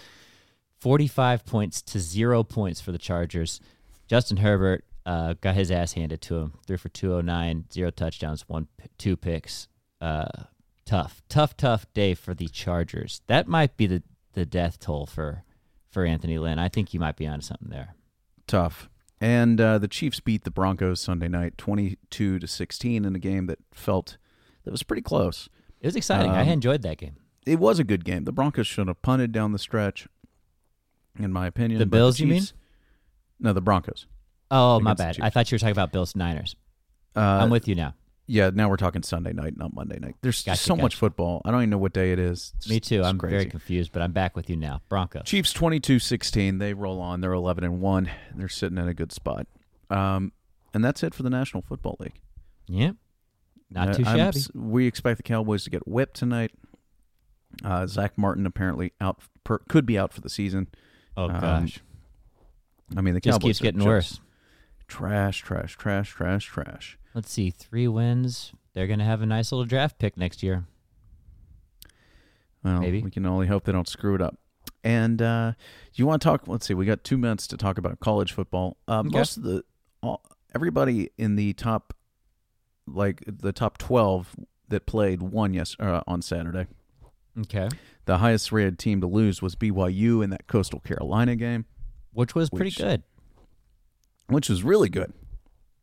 45 0.81 1.45
points 1.45 1.83
to 1.83 1.99
zero 1.99 2.45
points 2.45 2.81
for 2.81 2.93
the 2.93 2.99
Chargers. 2.99 3.61
Justin 4.07 4.39
Herbert 4.39 4.85
uh, 5.05 5.35
got 5.41 5.55
his 5.55 5.71
ass 5.71 5.95
handed 5.95 6.21
to 6.23 6.37
him. 6.37 6.53
Threw 6.67 6.77
for 6.77 6.89
209, 6.89 7.65
zero 7.73 7.91
touchdowns, 7.91 8.49
one 8.49 8.69
two 8.99 9.17
picks. 9.17 9.69
Uh, 10.01 10.45
tough, 10.89 11.23
tough, 11.29 11.57
tough 11.57 11.87
day 11.93 12.15
for 12.15 12.35
the 12.35 12.49
Chargers. 12.49 13.21
That 13.27 13.47
might 13.47 13.77
be 13.77 13.87
the, 13.87 14.03
the 14.33 14.47
death 14.47 14.79
toll 14.79 15.07
for 15.07 15.45
for 15.91 16.05
Anthony 16.05 16.39
Lynn. 16.39 16.59
I 16.59 16.69
think 16.69 16.93
you 16.95 17.01
might 17.01 17.17
be 17.17 17.27
onto 17.27 17.45
something 17.45 17.69
there. 17.71 17.95
Tough. 18.47 18.89
And 19.21 19.61
uh, 19.61 19.79
the 19.79 19.89
Chiefs 19.89 20.21
beat 20.21 20.45
the 20.45 20.51
Broncos 20.51 21.01
Sunday 21.01 21.29
night, 21.29 21.59
twenty-two 21.59 22.39
to 22.39 22.47
sixteen, 22.47 23.05
in 23.05 23.15
a 23.15 23.19
game 23.19 23.47
that 23.47 23.59
felt 23.73 24.17
that 24.65 24.71
was 24.71 24.83
pretty 24.83 25.03
close. 25.03 25.49
It 25.81 25.87
was 25.87 25.97
exciting. 25.97 26.31
I 26.31 26.43
Um, 26.43 26.49
enjoyed 26.49 26.83
that 26.83 26.99
game. 26.99 27.17
It 27.47 27.59
was 27.59 27.79
a 27.79 27.85
good 27.85 28.05
game. 28.05 28.25
The 28.25 28.33
Broncos 28.33 28.67
should 28.67 28.89
have 28.89 29.03
punted 29.03 29.33
down 29.33 29.53
the 29.53 29.59
stretch, 29.59 30.07
in 31.19 31.33
my 31.33 31.47
opinion. 31.47 31.79
The 31.79 31.87
Bills, 31.87 32.21
you 32.21 32.27
mean? 32.27 32.45
No, 33.41 33.53
the 33.53 33.61
Broncos. 33.61 34.07
Oh, 34.51 34.81
my 34.81 34.95
bad. 34.95 35.19
I 35.21 35.31
thought 35.31 35.51
you 35.51 35.57
were 35.57 35.61
talking 35.61 35.73
about 35.73 35.93
Bills 35.93 36.15
Niners. 36.15 36.57
Uh, 37.17 37.21
I'm 37.21 37.51
with 37.51 37.67
you 37.69 37.75
now. 37.75 37.95
Yeah, 38.31 38.51
now 38.53 38.69
we're 38.69 38.77
talking 38.77 39.03
Sunday 39.03 39.33
night, 39.33 39.57
not 39.57 39.75
Monday 39.75 39.99
night. 39.99 40.15
There's 40.21 40.43
Gotcha, 40.45 40.59
so 40.61 40.77
much 40.77 40.95
football. 40.97 41.41
I 41.47 41.51
don't 41.51 41.61
even 41.63 41.71
know 41.71 41.79
what 41.79 41.95
day 41.95 42.13
it 42.13 42.19
is. 42.19 42.53
It's- 42.59 42.69
Me 42.69 42.79
too. 42.79 43.03
I'm 43.03 43.17
crazy. 43.17 43.31
very 43.35 43.47
confused, 43.47 43.91
but 43.91 44.03
I'm 44.03 44.13
back 44.13 44.37
with 44.37 44.51
you 44.51 44.57
now. 44.57 44.83
Broncos. 44.91 45.23
Chiefs 45.25 45.55
22-16. 45.55 46.59
They 46.59 46.75
roll 46.75 47.01
on. 47.01 47.23
They're 47.23 47.33
11 47.33 47.65
and 47.65 47.81
1. 47.81 48.11
They're 48.35 48.49
sitting 48.49 48.77
in 48.77 48.87
a 48.87 48.93
good 48.93 49.13
spot. 49.13 49.47
Um, 49.89 50.33
and 50.75 50.85
that's 50.85 51.03
it 51.03 51.15
for 51.15 51.23
the 51.23 51.31
National 51.31 51.63
Football 51.63 51.97
League. 52.01 52.21
Yep. 52.67 52.97
Not 53.71 53.89
Uh, 53.89 53.93
too 53.95 54.05
I'm 54.05 54.17
shabby. 54.33 54.41
we 54.55 54.87
expect 54.87 55.17
the 55.17 55.23
Cowboys 55.23 55.65
to 55.65 55.71
get 55.71 55.89
whipped 55.89 56.15
tonight. 56.17 56.51
Uh, 57.65 57.87
Zack 57.87 58.19
Martin 58.19 58.45
apparently 58.45 58.93
out 59.01 59.23
per, 59.43 59.59
could 59.71 59.87
be 59.87 59.99
out 59.99 60.13
for 60.13 60.21
the 60.21 60.29
season. 60.29 60.69
Oh 61.17 61.31
um, 61.31 61.41
gosh. 61.41 61.81
I 62.95 63.01
mean, 63.01 63.15
the 63.15 63.21
Just 63.21 63.41
Cowboys 63.41 63.59
keeps 63.59 63.61
getting 63.61 63.85
worse. 63.85 64.21
Trash, 64.87 65.39
trash, 65.41 65.77
trash, 65.77 66.11
trash, 66.11 66.45
trash. 66.45 66.98
Let's 67.15 67.31
see. 67.33 67.51
Three 67.51 67.89
wins. 67.89 68.53
They're 68.75 68.87
going 68.87 68.99
to 69.01 69.05
have 69.05 69.23
a 69.23 69.27
nice 69.27 69.51
little 69.51 69.65
draft 69.65 69.99
pick 69.99 70.17
next 70.17 70.43
year. 70.43 70.67
Well, 72.65 72.81
Maybe. 72.81 73.03
we 73.03 73.11
can 73.11 73.25
only 73.27 73.47
hope 73.47 73.65
they 73.65 73.73
don't 73.73 73.89
screw 73.89 74.15
it 74.15 74.21
up. 74.23 74.37
And 74.85 75.21
uh, 75.23 75.53
you 75.95 76.07
want 76.07 76.23
to 76.23 76.29
talk? 76.29 76.47
Let's 76.49 76.67
see. 76.67 76.75
We 76.75 76.87
got 76.87 77.05
two 77.05 77.19
minutes 77.19 77.47
to 77.49 77.57
talk 77.57 77.79
about 77.79 78.01
college 78.01 78.33
football. 78.33 78.77
Uh, 78.87 79.01
Okay. 79.07 79.19
Most 79.19 79.37
of 79.37 79.43
the 79.45 79.65
all, 80.03 80.23
everybody 80.55 81.11
in 81.19 81.37
the 81.37 81.53
top, 81.55 81.95
like 82.87 83.23
the 83.27 83.53
top 83.53 83.79
twelve 83.79 84.35
that 84.69 84.87
played, 84.87 85.23
won 85.23 85.55
yes 85.55 85.75
uh, 85.81 86.03
on 86.07 86.23
Saturday. 86.23 86.67
Okay. 87.41 87.69
The 88.07 88.19
highest 88.19 88.53
rated 88.53 88.79
team 88.79 89.01
to 89.01 89.07
lose 89.07 89.41
was 89.43 89.55
BYU 89.57 90.23
in 90.23 90.31
that 90.31 90.47
Coastal 90.47 90.81
Carolina 90.81 91.37
game, 91.37 91.67
Which 92.13 92.35
was 92.35 92.51
pretty 92.51 92.71
good. 92.71 93.03
which 94.29 94.49
was 94.49 94.63
really 94.63 94.89
good. 94.89 95.13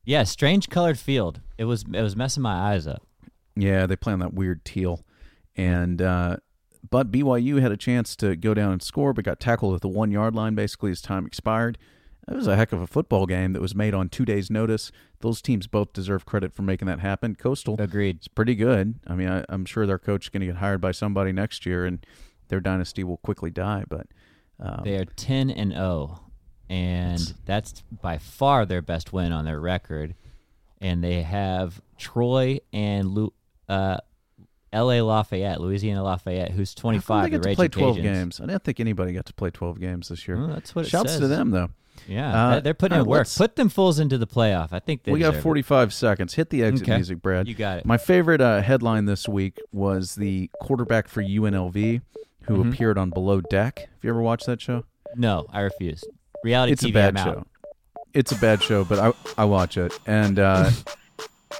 Yeah, 0.05 0.23
strange 0.23 0.69
colored 0.69 0.99
field. 0.99 1.41
It 1.57 1.65
was 1.65 1.83
it 1.91 2.01
was 2.01 2.15
messing 2.15 2.43
my 2.43 2.71
eyes 2.71 2.87
up. 2.87 3.05
Yeah, 3.55 3.85
they 3.87 3.95
play 3.95 4.13
on 4.13 4.19
that 4.19 4.33
weird 4.33 4.63
teal, 4.65 5.05
and 5.55 6.01
uh, 6.01 6.37
but 6.89 7.11
BYU 7.11 7.61
had 7.61 7.71
a 7.71 7.77
chance 7.77 8.15
to 8.17 8.35
go 8.35 8.53
down 8.53 8.71
and 8.71 8.81
score, 8.81 9.13
but 9.13 9.25
got 9.25 9.39
tackled 9.39 9.75
at 9.75 9.81
the 9.81 9.87
one 9.87 10.11
yard 10.11 10.35
line 10.35 10.55
basically 10.55 10.91
as 10.91 11.01
time 11.01 11.25
expired. 11.25 11.77
It 12.27 12.35
was 12.35 12.47
a 12.47 12.55
heck 12.55 12.71
of 12.71 12.81
a 12.81 12.87
football 12.87 13.27
game 13.27 13.53
that 13.53 13.61
was 13.61 13.75
made 13.75 13.93
on 13.93 14.09
two 14.09 14.25
days' 14.25 14.49
notice. 14.49 14.91
Those 15.19 15.43
teams 15.43 15.67
both 15.67 15.93
deserve 15.93 16.25
credit 16.25 16.53
for 16.53 16.63
making 16.63 16.87
that 16.87 16.99
happen. 16.99 17.35
Coastal 17.35 17.75
Agreed. 17.79 18.17
it's 18.17 18.27
pretty 18.27 18.55
good. 18.55 18.95
I 19.05 19.13
mean, 19.13 19.29
I, 19.29 19.45
I'm 19.47 19.63
sure 19.63 19.85
their 19.85 19.99
coach 19.99 20.25
is 20.25 20.29
going 20.29 20.41
to 20.41 20.47
get 20.47 20.55
hired 20.55 20.81
by 20.81 20.91
somebody 20.91 21.31
next 21.31 21.67
year, 21.67 21.85
and 21.85 22.03
their 22.47 22.59
dynasty 22.59 23.03
will 23.03 23.17
quickly 23.17 23.51
die. 23.51 23.83
But 23.87 24.07
um, 24.59 24.81
They 24.83 24.97
are 24.97 25.05
10 25.05 25.51
and 25.51 25.71
0 25.71 26.19
and 26.69 27.33
that's 27.45 27.83
by 28.01 28.17
far 28.17 28.65
their 28.65 28.81
best 28.81 29.13
win 29.13 29.31
on 29.31 29.45
their 29.45 29.59
record. 29.59 30.15
And 30.81 31.03
they 31.03 31.21
have 31.23 31.81
Troy 31.97 32.59
and 32.73 33.07
Lu- 33.07 33.33
uh, 33.69 33.97
L.A. 34.73 35.01
Lafayette, 35.01 35.61
Louisiana 35.61 36.03
Lafayette, 36.03 36.51
who's 36.51 36.75
25. 36.75 37.23
they 37.23 37.29
get 37.29 37.41
the 37.43 37.49
to 37.51 37.55
play 37.55 37.67
12 37.69 37.95
Cajuns. 37.97 38.01
games. 38.03 38.41
I 38.41 38.45
didn't 38.45 38.63
think 38.65 38.79
anybody 38.81 39.13
got 39.13 39.25
to 39.27 39.33
play 39.33 39.49
12 39.49 39.79
games 39.79 40.09
this 40.09 40.27
year. 40.27 40.37
Well, 40.37 40.47
that's 40.47 40.75
what 40.75 40.85
it 40.85 40.89
Shouts 40.89 41.11
says. 41.13 41.21
to 41.21 41.27
them, 41.27 41.51
though. 41.51 41.69
Yeah, 42.09 42.47
Uh, 42.47 42.59
they're 42.59 42.73
putting 42.73 42.99
in 42.99 43.05
work. 43.05 43.25
Put 43.37 43.55
them 43.55 43.69
fools 43.69 43.99
into 43.99 44.17
the 44.17 44.27
playoff. 44.27 44.73
I 44.73 44.79
think 44.79 45.03
they 45.03 45.13
we 45.13 45.19
got 45.19 45.27
deserve 45.31 45.39
it. 45.39 45.43
45 45.43 45.93
seconds. 45.93 46.33
Hit 46.33 46.49
the 46.49 46.61
exit 46.61 46.87
Okay. 46.89 46.97
music, 46.97 47.21
Brad. 47.21 47.47
You 47.47 47.55
got 47.55 47.79
it. 47.79 47.85
My 47.85 47.97
favorite 47.97 48.41
uh, 48.41 48.61
headline 48.61 49.05
this 49.05 49.29
week 49.29 49.59
was 49.71 50.15
the 50.15 50.49
quarterback 50.61 51.07
for 51.07 51.23
UNLV 51.23 52.01
who 52.43 52.57
Mhm. 52.63 52.73
appeared 52.73 52.97
on 52.97 53.11
Below 53.11 53.39
Deck. 53.41 53.79
Have 53.79 54.03
you 54.03 54.09
ever 54.09 54.21
watched 54.21 54.45
that 54.47 54.59
show? 54.61 54.83
No, 55.15 55.47
I 55.51 55.61
refuse. 55.61 56.03
Reality 56.45 56.73
it's 56.73 56.83
TV, 56.83 56.89
a 56.89 56.93
bad 56.93 57.17
show. 57.17 57.45
It's 58.13 58.31
a 58.31 58.35
bad 58.35 58.61
show, 58.61 58.83
but 58.83 58.99
I 58.99 59.13
I 59.35 59.45
watch 59.45 59.77
it. 59.77 59.97
And 60.05 60.37
uh, 60.37 60.69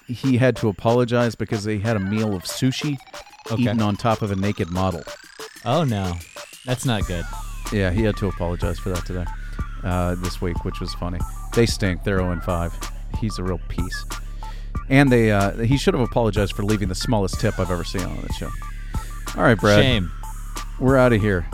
he 0.07 0.37
had 0.37 0.55
to 0.57 0.67
apologize 0.69 1.33
because 1.33 1.63
they 1.63 1.79
had 1.79 1.95
a 1.95 1.99
meal 1.99 2.35
of 2.35 2.43
sushi 2.43 2.95
Okay. 3.51 3.63
eaten 3.63 3.81
on 3.81 3.95
top 3.95 4.21
of 4.21 4.29
a 4.29 4.35
naked 4.35 4.69
model. 4.69 5.01
Oh 5.65 5.83
no, 5.83 6.13
that's 6.65 6.85
not 6.85 7.07
good. 7.07 7.25
Yeah, 7.73 7.89
he 7.89 8.03
had 8.03 8.15
to 8.17 8.27
apologize 8.27 8.77
for 8.77 8.89
that 8.89 9.03
today, 9.07 9.25
uh, 9.83 10.13
this 10.19 10.39
week, 10.39 10.63
which 10.63 10.79
was 10.79 10.93
funny. 10.93 11.19
They 11.55 11.65
stink. 11.65 12.03
They're 12.03 12.19
0 12.19 12.39
5. 12.45 12.91
He's 13.19 13.39
a 13.39 13.43
real 13.43 13.59
piece. 13.69 14.05
And 14.87 15.11
they 15.11 15.31
uh, 15.31 15.63
he 15.63 15.77
should 15.77 15.95
have 15.95 16.03
apologized 16.03 16.53
for 16.53 16.63
leaving 16.63 16.89
the 16.89 16.95
smallest 16.95 17.39
tip 17.39 17.57
I've 17.57 17.71
ever 17.71 17.83
seen 17.83 18.03
on 18.03 18.21
that 18.21 18.33
show. 18.35 18.51
All 19.35 19.41
right, 19.41 19.59
Brad. 19.59 19.81
Shame. 19.81 20.11
We're 20.79 20.97
out 20.97 21.11
of 21.11 21.21
here. 21.21 21.47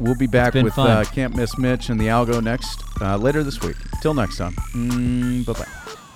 We'll 0.00 0.16
be 0.16 0.26
back 0.26 0.54
with 0.54 0.78
uh, 0.78 1.04
Can't 1.04 1.36
Miss 1.36 1.56
Mitch 1.56 1.88
and 1.88 2.00
the 2.00 2.06
Algo 2.06 2.42
next 2.42 2.82
uh, 3.00 3.16
later 3.16 3.42
this 3.42 3.60
week. 3.60 3.76
Till 4.02 4.14
next 4.14 4.38
time. 4.38 4.52
Mm, 4.74 5.46
bye 5.46 5.52
bye. 5.52 5.64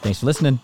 Thanks 0.02 0.20
for 0.20 0.26
listening. 0.26 0.60